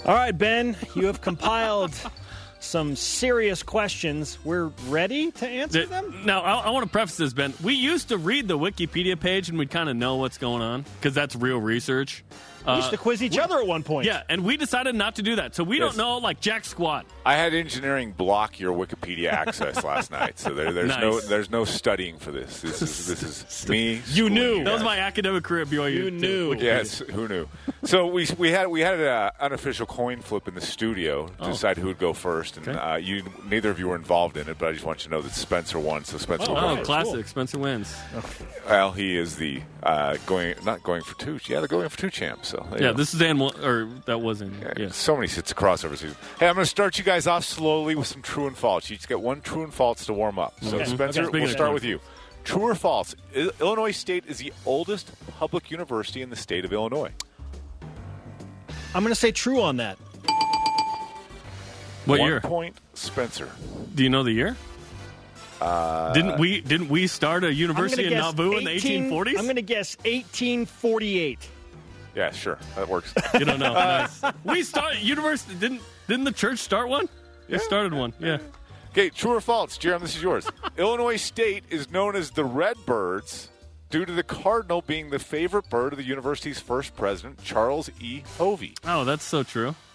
[0.05, 1.93] All right, Ben, you have compiled
[2.61, 4.37] some serious questions.
[4.45, 6.21] We're ready to answer Th- them?
[6.25, 7.53] Now, I, I want to preface this, Ben.
[7.61, 10.85] We used to read the Wikipedia page and we'd kind of know what's going on
[10.99, 12.23] because that's real research.
[12.65, 14.05] We Uh, used to quiz each other at one point.
[14.05, 15.53] yeah, and we decided not to do that.
[15.55, 15.89] So we Yes.
[15.89, 17.05] don't know like jack squat.
[17.25, 21.65] I had engineering block your Wikipedia access last night, so there, there's no there's no
[21.65, 22.61] studying for this.
[22.61, 23.93] This is this is me.
[23.93, 24.63] You schooling knew.
[24.63, 25.91] That was my academic career at BYU.
[25.93, 26.55] You too.
[26.55, 26.55] knew.
[26.59, 27.47] Yes, who knew?
[27.83, 31.47] So we we had we had an unofficial coin flip in the studio to Oh.
[31.47, 32.77] decide who would go first, and Okay.
[32.79, 34.57] uh, you neither of you were involved in it.
[34.57, 36.05] But I just want you to know that Spencer won.
[36.05, 36.85] So Spencer will go Oh, first.
[36.85, 37.27] classic.
[37.27, 37.93] Spencer wins.
[38.69, 41.39] Well, he is the uh, going not going for two.
[41.45, 42.52] Yeah, they're going for two champs.
[42.53, 42.93] So Yeah, go.
[42.93, 44.53] this is Dan, or that was in.
[44.61, 44.89] Yeah, Yeah.
[44.91, 46.15] So many sits crossover season.
[46.39, 48.87] Hey, I'm going to start you guys off slowly with some true and false.
[48.91, 50.53] You just get one true and false to warm up.
[50.61, 50.85] So, Okay.
[50.85, 51.39] Spencer, Okay.
[51.39, 51.99] we'll start of- with you.
[52.43, 53.15] True or false?
[53.59, 57.11] Illinois State is the oldest public university in the state of Illinois.
[58.93, 59.97] I'm going to say true on that.
[62.05, 62.41] What one year?
[62.41, 63.49] point, Spencer.
[63.95, 64.55] Do you know the year?
[65.61, 69.37] Uh, didn't we didn't we start a I'm university in guess Nauvoo in the 1840s?
[69.39, 71.49] I'm going to guess 1848.
[72.15, 73.13] Yeah, sure, that works.
[73.33, 73.73] you don't know.
[73.73, 74.33] Uh, nice.
[74.43, 75.55] We start university.
[75.55, 77.07] Didn't didn't the church start one?
[77.47, 77.57] Yeah.
[77.57, 78.13] We started one.
[78.19, 78.37] Yeah.
[78.91, 80.01] okay, true or false, Jarom?
[80.01, 80.47] This is yours.
[80.77, 83.49] Illinois State is known as the Redbirds
[83.89, 88.23] due to the cardinal being the favorite bird of the university's first president, Charles E.
[88.37, 88.75] Hovey.
[88.85, 89.75] Oh, that's so true.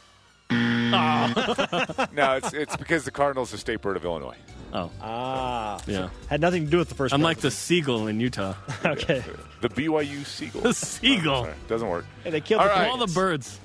[0.50, 4.36] No, it's it's because the cardinal's the state bird of Illinois.
[4.72, 5.80] Oh, Ah.
[5.86, 6.10] yeah.
[6.28, 8.54] Had nothing to do with the first I'm like the seagull in Utah.
[8.84, 9.22] Okay.
[9.60, 10.62] The BYU Seagull.
[10.62, 11.44] The seagull.
[11.44, 12.04] Sorry, doesn't work.
[12.22, 12.88] Hey, they killed All the right.
[12.88, 13.58] All the birds.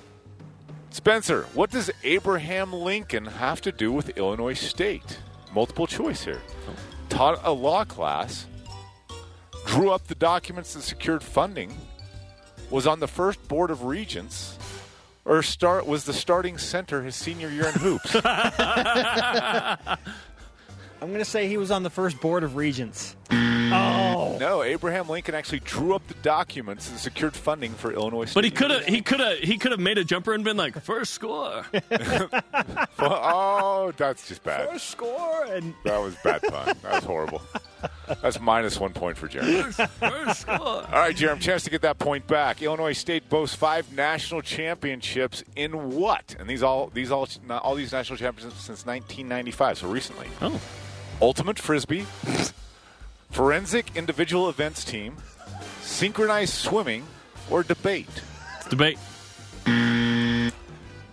[0.89, 5.19] Spencer, what does Abraham Lincoln have to do with Illinois State?
[5.53, 6.41] Multiple choice here.
[7.09, 8.45] Taught a law class,
[9.65, 11.75] drew up the documents that secured funding,
[12.71, 14.57] was on the first board of regents,
[15.25, 18.13] or start was the starting center his senior year in hoops.
[21.03, 23.17] I'm going to say he was on the first board of regents.
[23.29, 24.37] Oh.
[24.39, 28.35] no, Abraham Lincoln actually drew up the documents and secured funding for Illinois State.
[28.35, 30.55] But he could have he could have he could have made a jumper and been
[30.55, 31.65] like first score.
[32.99, 34.69] oh, that's just bad.
[34.69, 36.73] First score and That was bad pun.
[36.83, 37.41] That was horrible.
[38.21, 39.63] That's minus one point for Jeremy.
[39.73, 40.57] first score.
[40.57, 42.61] All right, Jeremy, chance to get that point back.
[42.61, 46.35] Illinois State boasts five national championships in what?
[46.39, 50.27] And these all these all all these national championships since 1995, so recently.
[50.41, 50.61] Oh,
[51.23, 52.05] Ultimate frisbee,
[53.31, 55.15] forensic individual events team,
[55.79, 57.05] synchronized swimming,
[57.49, 58.09] or debate.
[58.57, 58.99] it's debate.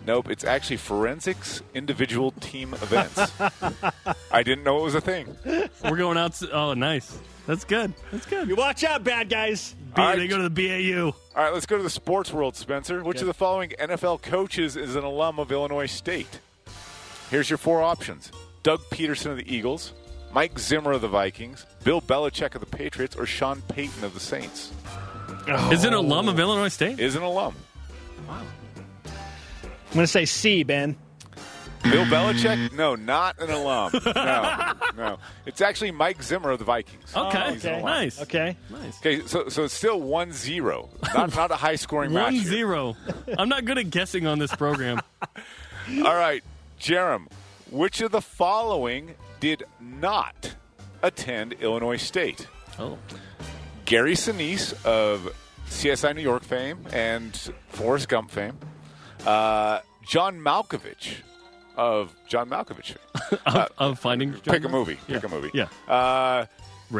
[0.05, 3.31] Nope, it's actually forensics individual team events.
[4.31, 5.33] I didn't know it was a thing.
[5.45, 6.33] We're going out.
[6.33, 7.17] To, oh, nice.
[7.47, 7.93] That's good.
[8.11, 8.49] That's good.
[8.49, 9.77] you watch out, bad guys.
[9.95, 10.17] B, All right.
[10.17, 11.05] They go to the BAU.
[11.05, 13.01] All right, let's go to the sports world, Spencer.
[13.01, 16.41] Which of the following NFL coaches is an alum of Illinois State?
[17.29, 18.29] Here's your four options
[18.63, 19.93] Doug Pederson of the Eagles,
[20.33, 24.19] Mike Zimmer of the Vikings, Bill Belichick of the Patriots, or Sean Payton of the
[24.19, 24.71] Saints.
[25.71, 26.99] Is it an alum of Illinois State?
[26.99, 27.55] Is an alum.
[28.27, 28.41] Wow.
[29.05, 30.95] I'm going to say C, Ben.
[31.83, 32.71] Bill Belichick?
[32.73, 33.91] No, not an alum.
[34.05, 35.17] No, no.
[35.45, 37.15] It's actually Mike Zimmer of the Vikings.
[37.15, 37.53] Okay.
[37.53, 37.85] He's an alum.
[37.85, 38.21] Nice.
[38.21, 38.55] Okay.
[38.69, 38.99] Nice.
[38.99, 40.89] Okay, so, so it's still 1 0.
[41.13, 42.33] Not, not a high scoring match.
[42.33, 42.95] One zero.
[43.37, 45.01] I'm not good at guessing on this program.
[45.89, 46.43] All right,
[46.79, 47.27] Jarom,
[47.71, 50.55] which of the following did not
[51.03, 52.47] attend Illinois State?
[52.79, 52.97] Oh.
[53.83, 55.35] Gary Sinise of
[55.67, 57.35] CSI New York fame and
[57.67, 58.57] Forrest Gump fame.
[59.25, 61.15] Uh, John Malkovich
[61.75, 62.95] of John Malkovich.
[62.95, 63.65] fame.
[63.77, 64.33] Of finding.
[64.33, 64.97] Pick a movie.
[65.07, 65.51] Pick a movie.
[65.53, 65.67] Yeah.
[65.87, 66.45] Uh,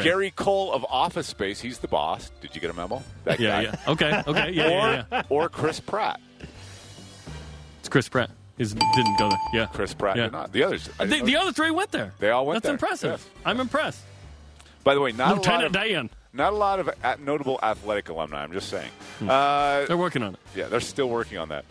[0.01, 1.59] Gary Cole of Office Space.
[1.59, 2.31] He's the boss.
[2.41, 3.03] Did you get a memo?
[3.25, 3.61] That Yeah, guy.
[3.63, 3.91] yeah.
[3.91, 4.51] Okay, okay.
[4.51, 5.23] Yeah, Or, yeah, yeah.
[5.29, 6.19] or Chris Pratt.
[7.79, 8.29] It's Chris Pratt.
[8.69, 9.39] He didn't go there.
[9.53, 9.65] Yeah.
[9.67, 10.23] Chris Pratt Yeah.
[10.23, 10.51] did not.
[10.51, 10.89] The others.
[10.99, 12.13] I The, the other three went there.
[12.19, 13.11] They all went That's there, impressive.
[13.25, 13.41] yes.
[13.45, 14.01] I'm impressed.
[14.83, 16.09] by the way, not a lot of, Dan.
[16.33, 18.41] Not a lot of a- notable athletic alumni.
[18.43, 18.89] I'm just saying.
[19.19, 19.29] Hmm.
[19.29, 20.39] Uh, They're working on it.
[20.55, 21.65] yeah, they're still working on that.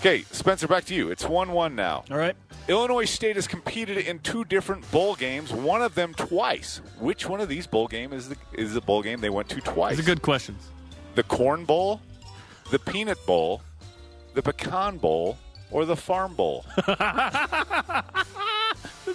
[0.00, 1.10] Okay, Spencer, back to you.
[1.10, 2.04] It's one-one now.
[2.10, 2.34] All right.
[2.68, 5.52] Illinois State has competed in two different bowl games.
[5.52, 6.80] One of them twice.
[6.98, 9.60] Which one of these bowl game is the is the bowl game they went to
[9.60, 9.96] twice?
[9.96, 10.60] These are good questions.
[11.14, 12.00] The Corn Bowl,
[12.70, 13.62] the Peanut Bowl,
[14.34, 15.38] the Pecan Bowl,
[15.70, 16.64] or the Farm Bowl?
[16.86, 17.00] That's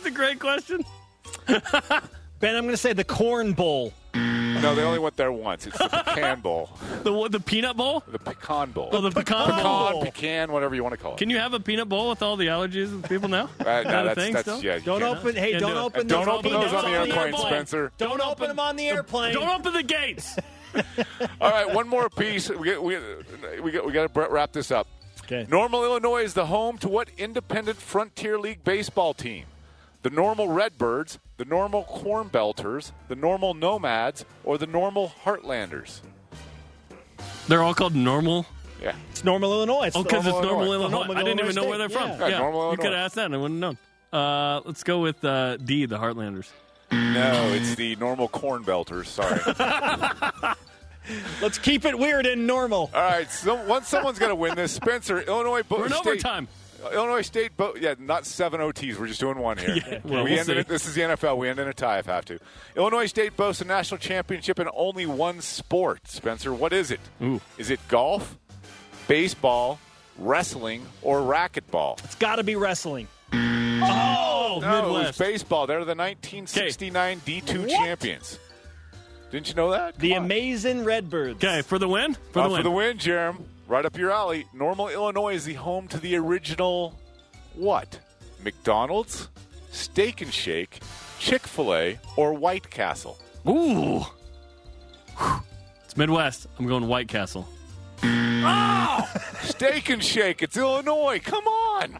[0.05, 0.83] a great question.
[1.47, 3.93] Ben, I'm going to say the Corn Bowl.
[4.15, 5.65] no, they only went there once.
[5.67, 6.69] It's the Pecan Bowl,
[7.03, 8.03] The the peanut bowl?
[8.07, 8.89] the Pecan Bowl.
[8.91, 10.03] Oh, the pecan, pecan, bowl.
[10.03, 11.17] pecan, whatever you want to call it.
[11.17, 13.49] Can you have a peanut bowl with all the allergies of people now?
[13.59, 14.63] Uh, no, a that's, thing that's still?
[14.63, 14.79] yeah.
[14.79, 15.35] Don't open.
[15.35, 15.81] Hey, Can't don't do it.
[15.83, 16.07] open.
[16.07, 17.47] Don't open those on the airplane, airplane.
[17.47, 17.91] Spencer.
[17.97, 19.33] Don't open them on the airplane.
[19.33, 20.35] Don't open the gates.
[21.41, 22.49] All right, one more piece.
[22.49, 22.97] We get, we,
[23.61, 24.87] we got we got to wrap this up.
[25.31, 25.49] Okay.
[25.49, 29.45] Normal, Illinois is the home to what independent Frontier League baseball team?
[30.03, 36.01] The Normal Redbirds, the Normal Corn Belters, the Normal Nomads, or the Normal Heartlanders?
[37.47, 38.45] They're all called normal.
[38.81, 38.93] Yeah.
[39.11, 39.83] It's normal Illinois.
[39.85, 40.83] It's Oh, because it's Normal normal Illinois.
[40.83, 40.89] Illinois.
[40.89, 42.09] The home of I didn't even Illinois know where they're from.
[42.19, 42.27] yeah.
[42.27, 43.77] Yeah, normal you could have asked that and I wouldn't have
[44.11, 44.19] known.
[44.21, 46.49] Uh, let's go with uh, D, the Heartlanders.
[46.91, 49.05] No, it's the Normal Corn Belters.
[49.05, 49.39] Sorry.
[51.41, 52.89] Let's keep it weird and normal.
[52.93, 56.07] All right, so once someone's going to win this, Spencer, Illinois Bo- We're in State.
[56.07, 56.47] overtime.
[56.93, 58.97] Illinois State, bo- yeah, not seven OTs.
[58.97, 59.75] We're just doing one here.
[59.87, 60.57] Yeah, well, we we'll end see.
[60.57, 61.37] in this is the NFL.
[61.37, 62.39] We end in a tie if have to.
[62.75, 66.07] Illinois State boasts a national championship in only one sport.
[66.07, 66.99] Spencer, what is it?
[67.21, 67.39] Ooh.
[67.59, 68.35] Is it golf,
[69.07, 69.79] baseball,
[70.17, 72.03] wrestling, or racquetball?
[72.03, 73.07] It's got to be wrestling.
[73.33, 75.67] Oh, No, it was baseball.
[75.67, 78.39] They're the 1969 D2 champions.
[79.31, 79.97] Didn't you know that?
[79.97, 80.25] The Come on.
[80.25, 81.43] amazing Redbirds.
[81.43, 82.15] Okay, for the win?
[82.31, 82.57] For Uh, the win.
[82.59, 83.43] For the win, Jarom.
[83.67, 84.45] Right up your alley.
[84.53, 86.99] Normal, Illinois is the home to the original
[87.55, 87.99] what?
[88.43, 89.29] McDonald's,
[89.71, 90.79] Steak and Shake,
[91.19, 93.17] Chick fil A, or White Castle?
[93.47, 93.99] Ooh.
[95.17, 95.41] Whew.
[95.85, 96.47] It's Midwest.
[96.59, 97.47] I'm going White Castle.
[99.43, 100.41] Steak and Shake.
[100.41, 101.19] It's Illinois.
[101.23, 101.99] Come on.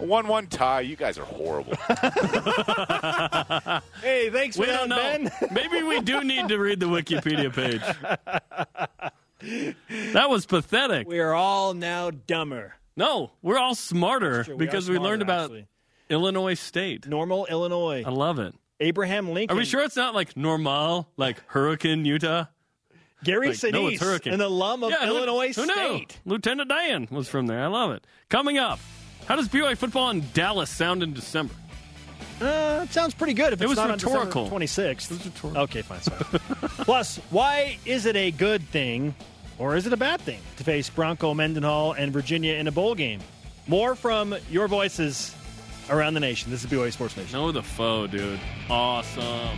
[0.00, 0.80] A 1 1 tie.
[0.80, 1.74] You guys are horrible.
[4.02, 4.96] Hey, thanks We that, don't know.
[4.96, 5.30] Ben.
[5.52, 7.82] Maybe we do need to read the Wikipedia page.
[10.12, 11.08] That was pathetic.
[11.08, 12.74] we are all now dumber.
[12.94, 15.66] No, we're all smarter we are because we, learned about actually.
[16.10, 17.06] Illinois State.
[17.08, 18.02] normal Illinois.
[18.06, 18.54] I love it.
[18.80, 19.56] Abraham Lincoln.
[19.56, 22.46] Are we sure it's not like normal, like Hurricane Utah?
[23.24, 24.34] Gary Like, no, it's Sinise, Hurricane.
[24.34, 25.72] an alum of Yeah, Illinois who knew?
[25.74, 26.20] State.
[26.26, 27.62] Lieutenant Dan was from there.
[27.62, 28.06] I love it.
[28.28, 28.78] Coming up,
[29.30, 31.54] how does BYU football in Dallas sound in December?
[32.40, 34.48] Uh, it sounds pretty good if It was not rhetorical.
[34.48, 35.24] 26th.
[35.24, 35.62] Rhetorical.
[35.62, 36.00] Okay, fine.
[36.00, 36.18] Sorry.
[36.84, 39.14] Plus, why is it a good thing
[39.56, 42.96] or is it a bad thing to face Bronco Mendenhall and Virginia in a bowl
[42.96, 43.20] game?
[43.68, 45.32] More from your voices
[45.90, 46.50] around the nation.
[46.50, 47.38] This is BYU Sports Nation.
[47.38, 48.40] Know the foe, dude.
[48.68, 49.56] Awesome.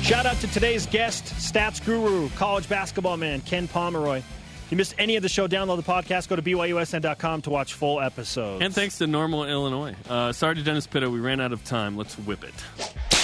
[0.00, 4.22] Shout out to today's guest, stats guru, college basketball man, Ken Pomeroy.
[4.70, 6.28] If you missed any of the show, download the podcast.
[6.28, 8.62] Go to BYUSN.com to watch full episodes.
[8.62, 9.96] And thanks to Normal Illinois.
[10.08, 11.96] Uh, sorry to Dennis Pitta, we ran out of time.
[11.96, 12.54] Let's whip it.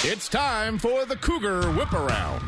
[0.03, 2.41] It's time for the Cougar Whip Around.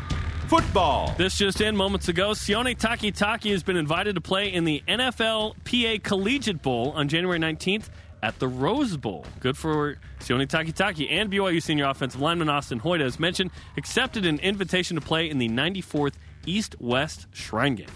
[0.49, 1.15] Football.
[1.17, 2.31] This just in moments ago.
[2.31, 7.39] Sione Takitaki has been invited to play in the NFL PA Collegiate Bowl on January
[7.39, 7.87] 19th
[8.21, 9.25] at the Rose Bowl.
[9.39, 14.39] Good for Sione Takitaki and BYU senior offensive lineman Austin Hoyt, as mentioned, accepted an
[14.39, 17.87] invitation to play in the 94th East West Shrine Game.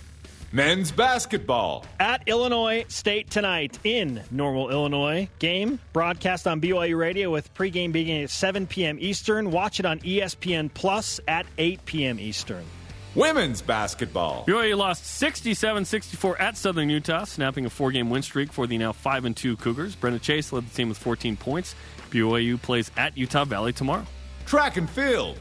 [0.56, 1.84] Men's basketball.
[1.99, 5.28] at Illinois State tonight in Normal, Illinois.
[5.39, 8.97] Game broadcast on BYU Radio with pregame beginning at 7 p.m.
[8.99, 9.49] Eastern.
[9.49, 12.20] Watch it on ESPN Plus at 8 p.m.
[12.20, 12.64] Eastern.
[13.16, 14.45] Women's basketball.
[14.47, 19.26] BYU lost 67-64 at Southern Utah, snapping a four-game win streak for the now 5
[19.26, 19.95] and 2 Cougars.
[19.95, 21.74] Brenna Chase led the team with 14 points.
[22.12, 24.06] BYU plays at Utah Valley tomorrow.
[24.45, 25.39] Track and field.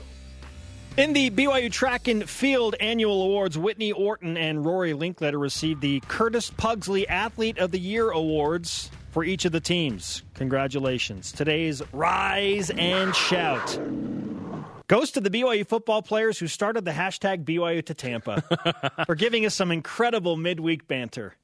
[0.98, 6.00] In the BYU Track and Field Annual Awards, Whitney Orton and Rory Linkletter received the
[6.00, 10.22] Curtis Pugsley Athlete of the Year Awards for each of the teams.
[10.34, 11.32] Congratulations.
[11.32, 13.80] Today's Rise and Shout
[14.86, 18.42] goes to the BYU football players who started the hashtag BYU to Tampa
[19.06, 21.36] for giving us some incredible midweek banter.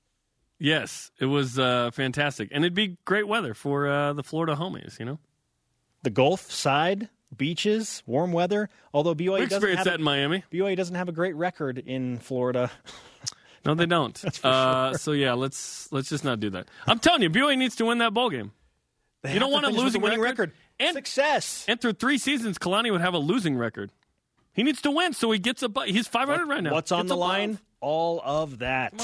[0.58, 4.98] Yes, it was uh, fantastic, and it'd be great weather for uh, the Florida homies.
[4.98, 5.18] You know,
[6.02, 8.68] The Gulf side, beaches, warm weather.
[8.92, 10.44] Although BYU doesn't experienced have that a, in Miami.
[10.52, 12.70] BYU doesn't have a great record in Florida.
[13.66, 14.16] No, they don't.
[14.44, 16.68] uh, So yeah, let's let's just not do that.
[16.86, 18.52] I'm telling you, BYU needs to win that bowl game.
[19.22, 20.50] They You don't have to want a winning record?
[20.50, 20.52] record.
[20.78, 21.64] And- Success.
[21.68, 23.90] And through three seasons, Kalani would have a losing record.
[24.52, 25.70] He needs to win, so he gets a.
[25.86, 26.72] He's 500 right now.
[26.72, 27.58] What's on Gets the line?
[27.80, 28.94] All of that.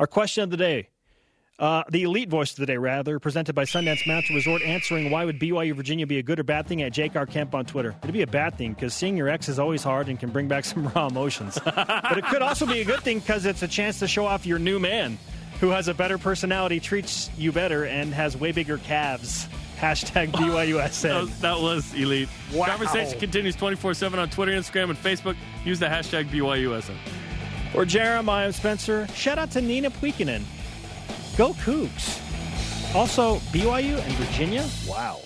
[0.00, 0.88] Our question of the day.
[1.58, 5.24] Uh, the elite voice of the day, rather, presented by Sundance Mountain Resort, answering why
[5.24, 7.24] would BYU Virginia be a good or bad thing at Jake R.
[7.24, 7.94] Kemp on Twitter.
[8.02, 10.48] It'd be a bad thing because seeing your ex is always hard and can bring
[10.48, 11.58] back some raw emotions.
[11.64, 14.44] but it could also be a good thing because it's a chance to show off
[14.44, 15.16] your new man
[15.60, 19.46] who has a better personality, treats you better, and has way bigger calves.
[19.78, 21.20] Hashtag That BYUSN.
[21.22, 22.28] was, that was elite.
[22.52, 22.66] Wow.
[22.66, 25.36] Conversation continues 24 7 on Twitter, Instagram, and Facebook.
[25.64, 26.94] Use the hashtag BYUSN.
[27.72, 30.42] For Jeremiah Spencer, shout out to Nina Puikinen.
[31.36, 32.22] Go Cougs.
[32.94, 34.64] Also, BYU and Virginia.
[34.88, 35.20] Wow.